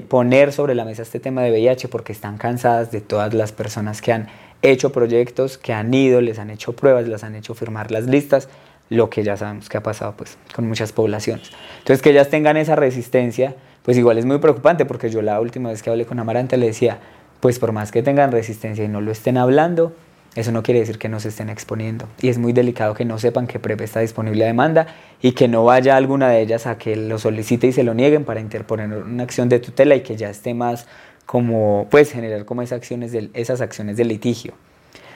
[0.07, 4.01] poner sobre la mesa este tema de VIH porque están cansadas de todas las personas
[4.01, 4.27] que han
[4.61, 8.47] hecho proyectos, que han ido, les han hecho pruebas, les han hecho firmar las listas,
[8.89, 11.51] lo que ya sabemos que ha pasado pues con muchas poblaciones.
[11.79, 15.69] Entonces que ellas tengan esa resistencia, pues igual es muy preocupante porque yo la última
[15.69, 16.99] vez que hablé con Amarante le decía,
[17.41, 19.93] pues por más que tengan resistencia y no lo estén hablando,
[20.36, 22.07] eso no quiere decir que no se estén exponiendo.
[22.19, 24.88] Y es muy delicado que no sepan que PrEP está disponible a demanda
[25.21, 28.25] y que no vaya alguna de ellas a que lo solicite y se lo nieguen
[28.25, 30.88] para interponer una acción de tutela y que ya esté más
[31.27, 34.53] como, pues, generar como esas acciones de, esas acciones de litigio.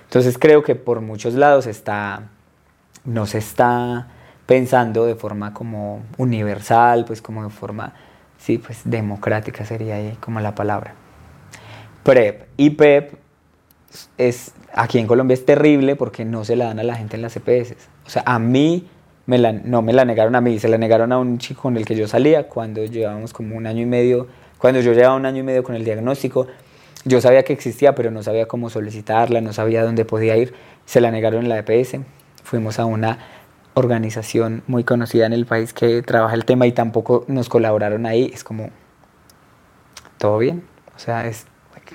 [0.03, 2.29] Entonces creo que por muchos lados está,
[3.03, 4.07] no se está
[4.45, 7.93] pensando de forma como universal, pues como de forma,
[8.37, 10.93] sí, pues democrática sería ahí como la palabra.
[12.03, 13.26] PrEP y PEP
[14.17, 17.23] es Aquí en Colombia es terrible porque no se la dan a la gente en
[17.23, 17.73] las EPS.
[18.05, 18.87] O sea, a mí
[19.25, 21.77] me la, no me la negaron a mí, se la negaron a un chico con
[21.77, 24.27] el que yo salía cuando llevábamos como un año y medio,
[24.59, 26.45] cuando yo llevaba un año y medio con el diagnóstico.
[27.05, 30.53] Yo sabía que existía, pero no sabía cómo solicitarla, no sabía dónde podía ir.
[30.85, 32.01] Se la negaron en la EPS.
[32.43, 33.17] Fuimos a una
[33.73, 38.29] organización muy conocida en el país que trabaja el tema y tampoco nos colaboraron ahí.
[38.31, 38.69] Es como,
[40.19, 40.63] ¿todo bien?
[40.95, 41.47] O sea, es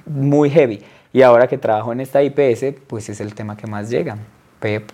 [0.07, 0.83] muy heavy.
[1.13, 4.17] Y ahora que trabajo en esta IPS, pues es el tema que más llega,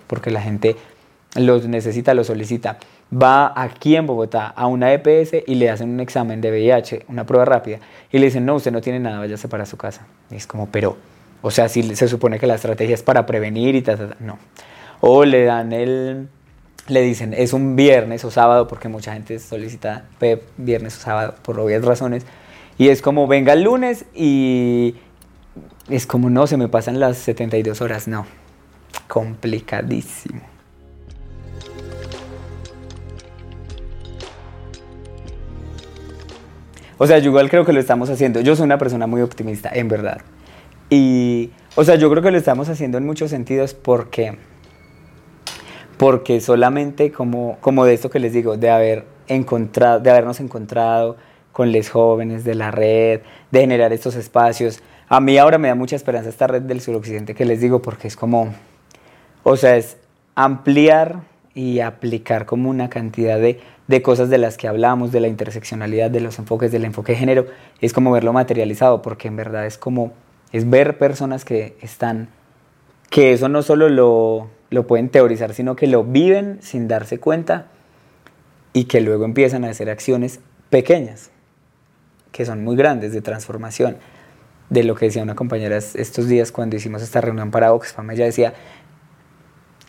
[0.07, 0.77] porque la gente
[1.37, 2.79] los necesita, lo solicita.
[3.11, 7.25] Va aquí en Bogotá a una EPS y le hacen un examen de VIH, una
[7.25, 7.79] prueba rápida,
[8.11, 10.07] y le dicen, no, usted no tiene nada, váyase para su casa.
[10.31, 10.97] Y es como, pero,
[11.41, 14.39] o sea, si se supone que la estrategia es para prevenir y tal, no.
[15.01, 16.29] O le dan el,
[16.89, 20.05] le dicen, es un viernes o sábado, porque mucha gente solicita
[20.57, 22.27] viernes o sábado por obvias razones,
[22.77, 24.97] y es como, venga el lunes y
[25.89, 28.27] es como, no, se me pasan las 72 horas, no.
[29.07, 30.41] Complicadísimo.
[36.99, 38.41] O sea, yo igual creo que lo estamos haciendo.
[38.41, 40.21] Yo soy una persona muy optimista, en verdad.
[40.91, 44.37] Y, o sea, yo creo que lo estamos haciendo en muchos sentidos porque,
[45.97, 51.17] porque solamente como, como de esto que les digo, de haber encontrado, de habernos encontrado
[51.53, 53.21] con los jóvenes de la red,
[53.53, 57.35] de generar estos espacios, a mí ahora me da mucha esperanza esta red del suroccidente
[57.35, 58.53] que les digo porque es como,
[59.43, 59.97] o sea, es
[60.35, 61.23] ampliar
[61.55, 66.11] y aplicar como una cantidad de, de cosas de las que hablamos, de la interseccionalidad,
[66.11, 67.47] de los enfoques, del enfoque de género,
[67.81, 70.13] es como verlo materializado, porque en verdad es como,
[70.53, 72.29] es ver personas que están,
[73.11, 77.67] que eso no solo lo, lo pueden teorizar, sino que lo viven sin darse cuenta
[78.75, 81.31] y que luego empiezan a hacer acciones pequeñas,
[82.31, 83.97] que son muy grandes de transformación
[84.71, 88.11] de lo que decía una compañera estos días cuando hicimos esta reunión para Oxfam.
[88.11, 88.55] Ella decía,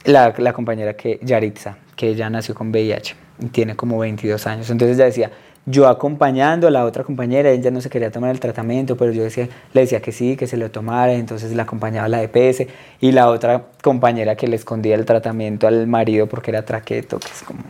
[0.06, 3.16] la, la compañera que, Yaritza, que ella nació con VIH
[3.52, 4.70] tiene como 22 años.
[4.70, 5.32] Entonces ella decía,
[5.66, 9.24] yo acompañando a la otra compañera, ella no se quería tomar el tratamiento, pero yo
[9.24, 12.64] decía, le decía que sí, que se lo tomara, entonces la acompañaba a la EPS
[13.00, 17.28] y la otra compañera que le escondía el tratamiento al marido porque era traqueto, que
[17.28, 17.64] es como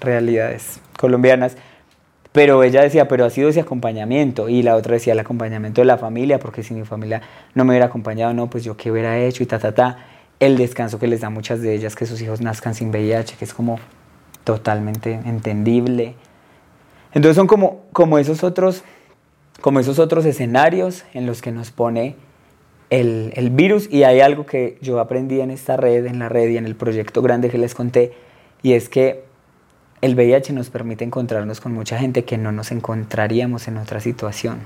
[0.00, 1.56] realidades colombianas
[2.34, 4.48] pero ella decía, pero ha sido ese acompañamiento.
[4.48, 7.22] Y la otra decía, el acompañamiento de la familia, porque si mi familia
[7.54, 9.98] no me hubiera acompañado, no, pues yo qué hubiera hecho y ta, ta, ta.
[10.40, 13.44] El descanso que les da muchas de ellas, que sus hijos nazcan sin VIH, que
[13.44, 13.78] es como
[14.42, 16.16] totalmente entendible.
[17.12, 18.82] Entonces son como, como, esos, otros,
[19.60, 22.16] como esos otros escenarios en los que nos pone
[22.90, 23.88] el, el virus.
[23.92, 26.74] Y hay algo que yo aprendí en esta red, en la red y en el
[26.74, 28.12] proyecto grande que les conté,
[28.60, 29.22] y es que
[30.04, 34.58] el VIH nos permite encontrarnos con mucha gente que no nos encontraríamos en otra situación,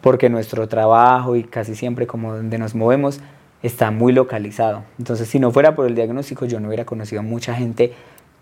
[0.00, 3.20] porque nuestro trabajo y casi siempre como donde nos movemos
[3.62, 4.82] está muy localizado.
[4.98, 7.92] Entonces, si no fuera por el diagnóstico, yo no hubiera conocido a mucha gente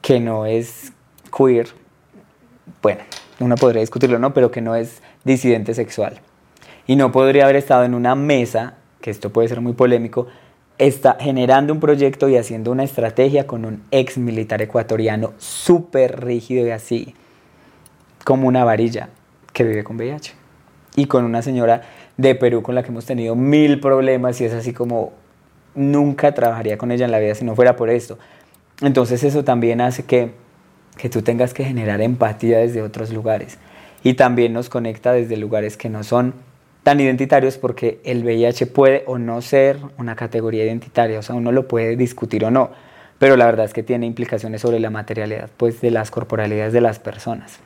[0.01, 0.95] que no es
[1.37, 1.69] queer,
[2.81, 3.03] bueno,
[3.39, 4.33] uno podría discutirlo, ¿no?
[4.33, 6.23] Pero que no es disidente sexual.
[6.87, 10.27] y no podría haber estado en una mesa, que esto puede ser muy polémico,
[10.79, 16.67] está generando un proyecto y haciendo una estrategia con un ex militar ecuatoriano súper rígido
[16.67, 17.15] y así,
[18.25, 19.11] como una varilla,
[19.53, 20.35] que vive con VIH.
[20.97, 21.83] Y con una señora
[22.17, 25.13] de Perú con la que hemos tenido mil problemas y es así como
[25.75, 28.19] nunca trabajaría con ella en la vida si no fuera por esto.
[28.81, 30.33] Entonces eso también hace que,
[30.97, 33.59] que tú tengas que generar empatía desde otros lugares
[34.03, 36.35] y también nos conecta desde lugares que no son
[36.85, 41.51] tan identitarios porque el VIH puede o no ser una categoría identitaria, o sea, uno
[41.51, 42.71] lo puede discutir o no,
[43.19, 46.83] pero la verdad es que tiene implicaciones sobre la materialidad pues, de las corporalidades de
[46.83, 47.59] las personas.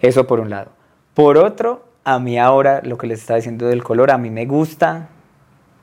[0.00, 0.72] Eso por un lado.
[1.14, 4.44] Por otro, a mí ahora lo que les estaba diciendo del color, a mí me
[4.44, 5.08] gusta,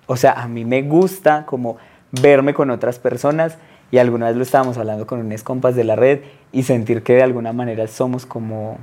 [0.05, 1.77] o sea, a mí me gusta como
[2.11, 3.57] verme con otras personas
[3.89, 6.19] y alguna vez lo estábamos hablando con unas compas de la red
[6.51, 8.77] y sentir que de alguna manera somos como,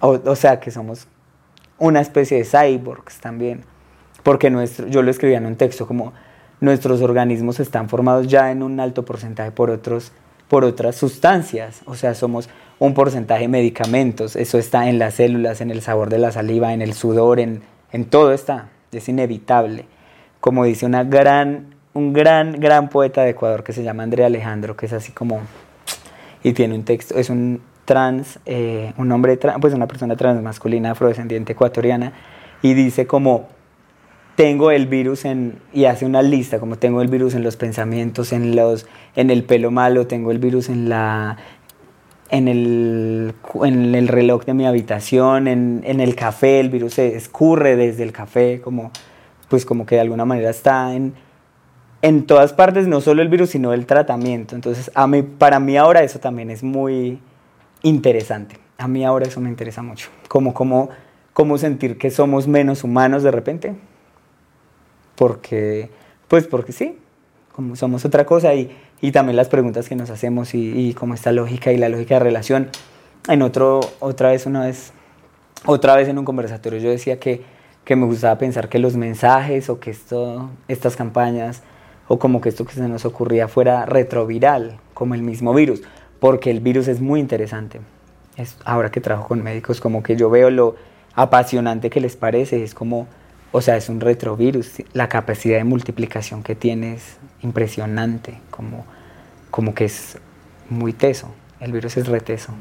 [0.00, 1.06] o sea, que somos
[1.82, 3.64] una especie de cyborgs también,
[4.22, 6.12] porque nuestro, yo lo escribía en un texto como
[6.60, 10.12] nuestros organismos están formados ya en un alto porcentaje por, otros,
[10.46, 12.48] por otras sustancias, o sea, somos
[12.78, 16.72] un porcentaje de medicamentos, eso está en las células, en el sabor de la saliva,
[16.72, 19.86] en el sudor, en, en todo está, es inevitable.
[20.38, 24.76] Como dice una gran, un gran, gran poeta de Ecuador que se llama Andrea Alejandro,
[24.76, 25.40] que es así como,
[26.44, 30.92] y tiene un texto, es un trans, eh, un hombre, pues una persona trans masculina
[30.92, 32.12] afrodescendiente ecuatoriana,
[32.62, 33.48] y dice como,
[34.36, 38.32] tengo el virus en, y hace una lista, como tengo el virus en los pensamientos,
[38.32, 38.86] en, los,
[39.16, 41.36] en el pelo malo, tengo el virus en, la,
[42.30, 47.16] en, el, en el reloj de mi habitación, en, en el café, el virus se
[47.16, 48.90] escurre desde el café, como,
[49.48, 51.14] pues como que de alguna manera está en,
[52.00, 54.54] en todas partes, no solo el virus, sino el tratamiento.
[54.54, 57.20] Entonces, a mí, para mí ahora eso también es muy
[57.82, 58.58] interesante.
[58.78, 60.08] A mí ahora eso me interesa mucho.
[60.28, 60.90] Como, como,
[61.32, 63.74] como sentir que somos menos humanos de repente.
[65.16, 65.90] Porque,
[66.28, 66.98] pues porque sí,
[67.54, 71.14] como somos otra cosa y, y también las preguntas que nos hacemos y, y como
[71.14, 72.70] esta lógica y la lógica de relación.
[73.28, 74.92] En otro, otra vez, una vez,
[75.66, 77.42] otra vez en un conversatorio yo decía que,
[77.84, 81.62] que me gustaba pensar que los mensajes o que esto, estas campañas
[82.08, 85.82] o como que esto que se nos ocurría fuera retroviral, como el mismo virus
[86.22, 87.80] porque el virus es muy interesante.
[88.36, 90.76] Es, ahora que trabajo con médicos, como que yo veo lo
[91.16, 93.08] apasionante que les parece, es como,
[93.50, 98.86] o sea, es un retrovirus, la capacidad de multiplicación que tiene es impresionante, como,
[99.50, 100.16] como que es
[100.70, 101.26] muy teso,
[101.58, 102.54] el virus es reteso.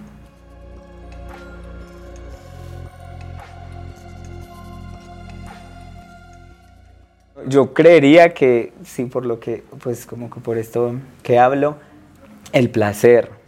[7.46, 11.76] Yo creería que, sí, por lo que, pues como que por esto que hablo,
[12.54, 13.41] el placer,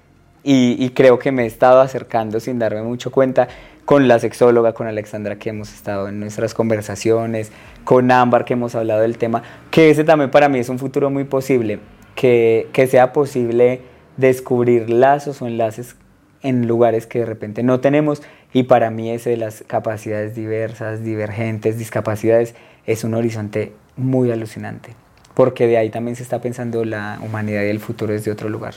[0.44, 3.48] y, creo que me he estado acercando sin darme mucho cuenta
[3.86, 7.52] con la sexóloga, con Alexandra, que hemos estado en nuestras conversaciones,
[7.86, 11.10] con Ámbar, que hemos hablado del tema, que ese también para mí es un futuro
[11.10, 11.80] muy posible,
[12.16, 13.82] que, que sea posible
[14.18, 15.96] descubrir lazos o enlaces
[16.42, 18.22] en lugares que de repente no tenemos
[18.52, 22.54] y para mí ese de las capacidades diversas, divergentes, discapacidades
[22.86, 24.94] es un horizonte muy alucinante,
[25.36, 28.76] porque de ahí también se está pensando la humanidad y el futuro desde otro lugar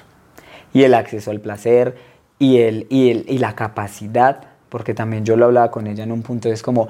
[0.77, 1.95] y el acceso al placer
[2.39, 6.13] y, el, y, el, y la capacidad, porque también yo lo hablaba con ella en
[6.13, 6.89] un punto, es como,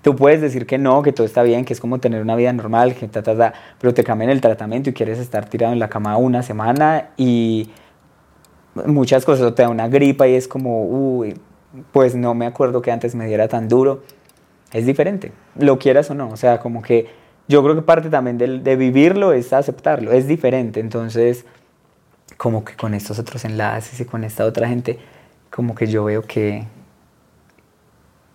[0.00, 2.50] tú puedes decir que no, que todo está bien, que es como tener una vida
[2.54, 5.78] normal, que ta, ta, ta, pero te cambian el tratamiento y quieres estar tirado en
[5.78, 7.68] la cama una semana y
[8.86, 11.38] muchas cosas, o te da una gripa y es como, uy,
[11.92, 14.04] pues no me acuerdo que antes me diera tan duro.
[14.72, 17.08] Es diferente, lo quieras o no, o sea, como que
[17.46, 21.44] yo creo que parte también de, de vivirlo es aceptarlo, es diferente, entonces
[22.38, 24.98] como que con estos otros enlaces y con esta otra gente,
[25.50, 26.64] como que yo veo que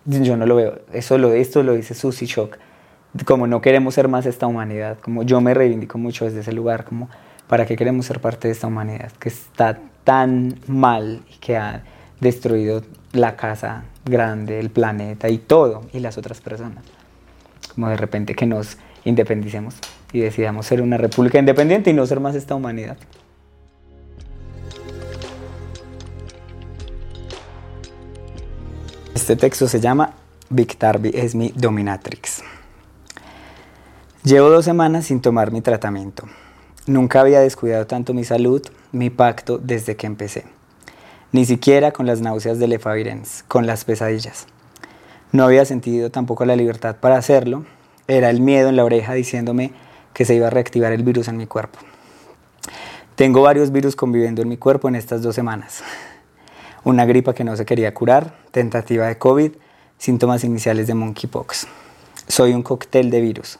[0.04, 0.78] yo no lo veo.
[0.92, 2.58] Eso lo, esto lo dice Susie Shock.
[3.24, 6.84] Como no queremos ser más esta humanidad, como yo me reivindico mucho desde ese lugar,
[6.84, 7.08] como
[7.48, 11.84] para qué queremos ser parte de esta humanidad que está tan mal y que ha
[12.20, 12.82] destruido
[13.12, 16.84] la casa grande, el planeta y todo, y las otras personas.
[17.74, 19.76] Como de repente que nos independicemos
[20.12, 22.98] y decidamos ser una república independiente y no ser más esta humanidad.
[29.24, 30.12] Este texto se llama
[30.50, 32.42] Victarbi es mi dominatrix.
[34.22, 36.24] Llevo dos semanas sin tomar mi tratamiento.
[36.86, 38.60] Nunca había descuidado tanto mi salud,
[38.92, 40.44] mi pacto desde que empecé.
[41.32, 44.46] Ni siquiera con las náuseas del efavirenz, con las pesadillas.
[45.32, 47.64] No había sentido tampoco la libertad para hacerlo.
[48.06, 49.72] Era el miedo en la oreja diciéndome
[50.12, 51.78] que se iba a reactivar el virus en mi cuerpo.
[53.14, 55.82] Tengo varios virus conviviendo en mi cuerpo en estas dos semanas
[56.84, 59.52] una gripa que no se quería curar, tentativa de COVID,
[59.96, 61.66] síntomas iniciales de monkeypox.
[62.28, 63.58] Soy un cóctel de virus.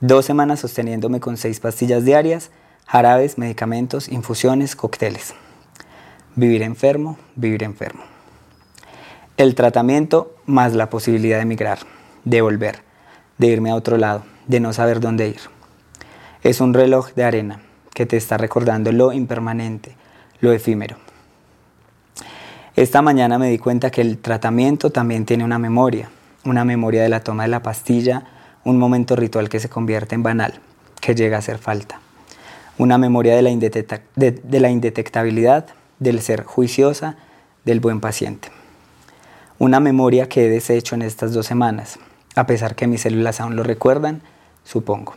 [0.00, 2.50] Dos semanas sosteniéndome con seis pastillas diarias,
[2.86, 5.34] jarabes, medicamentos, infusiones, cócteles.
[6.36, 8.04] Vivir enfermo, vivir enfermo.
[9.36, 11.80] El tratamiento más la posibilidad de emigrar,
[12.24, 12.82] de volver,
[13.38, 15.40] de irme a otro lado, de no saber dónde ir.
[16.42, 17.60] Es un reloj de arena
[17.92, 19.96] que te está recordando lo impermanente,
[20.40, 20.96] lo efímero.
[22.80, 26.08] Esta mañana me di cuenta que el tratamiento también tiene una memoria,
[26.46, 28.24] una memoria de la toma de la pastilla,
[28.64, 30.60] un momento ritual que se convierte en banal,
[30.98, 32.00] que llega a ser falta.
[32.78, 33.50] Una memoria de la,
[34.16, 35.66] de la indetectabilidad,
[35.98, 37.16] del ser juiciosa,
[37.66, 38.48] del buen paciente.
[39.58, 41.98] Una memoria que he deshecho en estas dos semanas,
[42.34, 44.22] a pesar que mis células aún lo recuerdan,
[44.64, 45.16] supongo.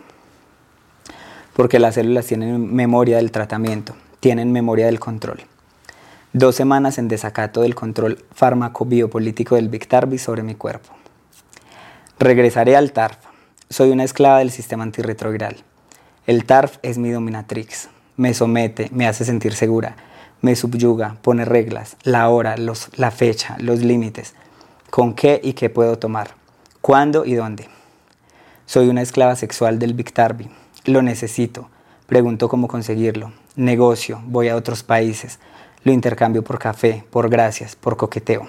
[1.55, 5.45] Porque las células tienen memoria del tratamiento, tienen memoria del control.
[6.33, 10.89] Dos semanas en desacato del control fármaco-biopolítico del Biktarvy sobre mi cuerpo.
[12.17, 13.17] Regresaré al TARF.
[13.69, 15.57] Soy una esclava del sistema antirretroviral.
[16.25, 17.89] El TARF es mi dominatrix.
[18.17, 19.95] Me somete, me hace sentir segura,
[20.41, 24.33] me subyuga, pone reglas, la hora, los, la fecha, los límites,
[24.89, 26.31] con qué y qué puedo tomar
[26.81, 27.69] ¿Cuándo y dónde?
[28.65, 30.49] Soy una esclava sexual del Biktarvy.
[30.85, 31.69] Lo necesito.
[32.07, 33.31] Pregunto cómo conseguirlo.
[33.55, 34.19] Negocio.
[34.25, 35.39] Voy a otros países.
[35.83, 38.47] Lo intercambio por café, por gracias, por coqueteo.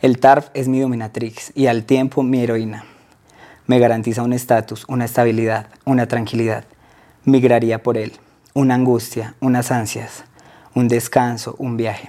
[0.00, 2.84] El TARF es mi dominatrix y al tiempo mi heroína.
[3.66, 6.64] Me garantiza un estatus, una estabilidad, una tranquilidad.
[7.24, 8.12] Migraría por él.
[8.54, 10.24] Una angustia, unas ansias,
[10.74, 12.08] un descanso, un viaje.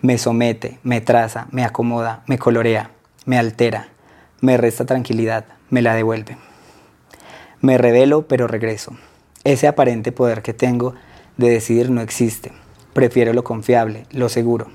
[0.00, 2.90] Me somete, me traza, me acomoda, me colorea
[3.24, 3.88] me altera,
[4.40, 6.36] me resta tranquilidad, me la devuelve.
[7.60, 8.92] Me revelo, pero regreso.
[9.44, 10.94] Ese aparente poder que tengo
[11.38, 12.52] de decidir no existe.
[12.94, 14.68] Prefiero lo confiable, lo seguro.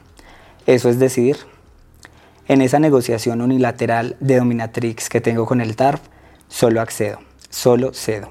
[0.67, 1.37] Eso es decidir.
[2.47, 6.01] En esa negociación unilateral de dominatrix que tengo con el TARF,
[6.47, 7.19] solo accedo,
[7.49, 8.29] solo cedo.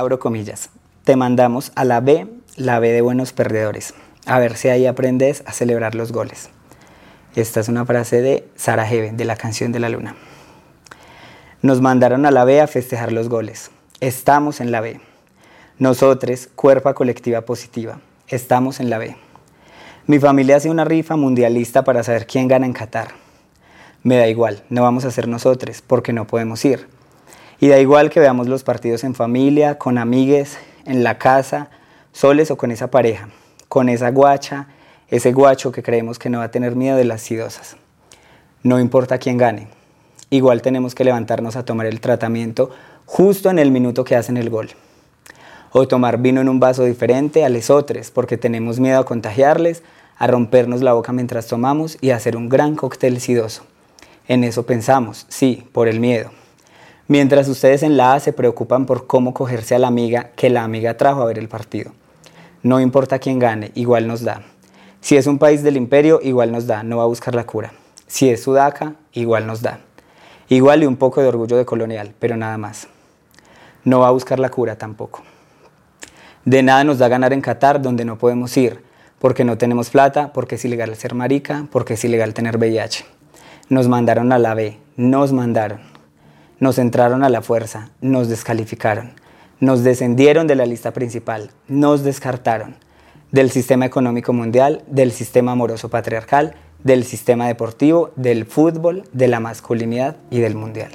[0.00, 0.70] abro comillas,
[1.04, 2.26] te mandamos a la B,
[2.56, 3.94] la B de buenos perdedores.
[4.24, 6.48] A ver si ahí aprendes a celebrar los goles.
[7.36, 10.16] Esta es una frase de Sara Heaven, de la canción de la luna.
[11.62, 13.70] Nos mandaron a la B a festejar los goles.
[14.00, 15.00] Estamos en la B.
[15.78, 19.16] Nosotros, cuerpa colectiva positiva, estamos en la B.
[20.06, 23.08] Mi familia hace una rifa mundialista para saber quién gana en Qatar.
[24.02, 26.88] Me da igual, no vamos a ser nosotros porque no podemos ir
[27.60, 31.68] y da igual que veamos los partidos en familia, con amigues, en la casa,
[32.10, 33.28] soles o con esa pareja,
[33.68, 34.66] con esa guacha,
[35.10, 37.76] ese guacho que creemos que no va a tener miedo de las sidosas.
[38.62, 39.68] No importa quién gane.
[40.30, 42.70] Igual tenemos que levantarnos a tomar el tratamiento
[43.06, 44.70] justo en el minuto que hacen el gol.
[45.72, 49.82] O tomar vino en un vaso diferente a otros porque tenemos miedo a contagiarles,
[50.16, 53.64] a rompernos la boca mientras tomamos y a hacer un gran cóctel sidoso.
[54.28, 56.30] En eso pensamos, sí, por el miedo.
[57.08, 60.62] Mientras ustedes en la A se preocupan por cómo cogerse a la amiga que la
[60.62, 61.90] amiga trajo a ver el partido.
[62.62, 64.42] No importa quién gane, igual nos da.
[65.00, 67.72] Si es un país del imperio, igual nos da, no va a buscar la cura.
[68.06, 69.80] Si es Sudaca, igual nos da.
[70.48, 72.86] Igual y un poco de orgullo de colonial, pero nada más.
[73.82, 75.22] No va a buscar la cura tampoco.
[76.44, 78.82] De nada nos da ganar en Qatar donde no podemos ir,
[79.18, 83.06] porque no tenemos plata, porque es ilegal ser marica, porque es ilegal tener VIH.
[83.70, 85.80] Nos mandaron a la B, nos mandaron.
[86.58, 89.12] Nos entraron a la fuerza, nos descalificaron,
[89.60, 92.76] nos descendieron de la lista principal, nos descartaron
[93.32, 99.40] del sistema económico mundial, del sistema amoroso patriarcal, del sistema deportivo, del fútbol, de la
[99.40, 100.92] masculinidad y del mundial.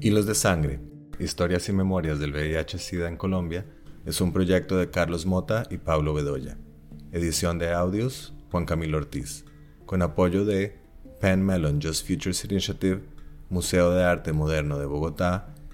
[0.00, 0.80] Hilos de Sangre,
[1.18, 3.64] Historias y Memorias del VIH-Sida en Colombia,
[4.04, 6.58] es un proyecto de Carlos Mota y Pablo Bedoya.
[7.12, 9.44] Edición de audios, Juan Camilo Ortiz,
[9.86, 10.76] con apoyo de
[11.20, 13.02] Penn Mellon Just Futures Initiative,
[13.48, 15.53] Museo de Arte Moderno de Bogotá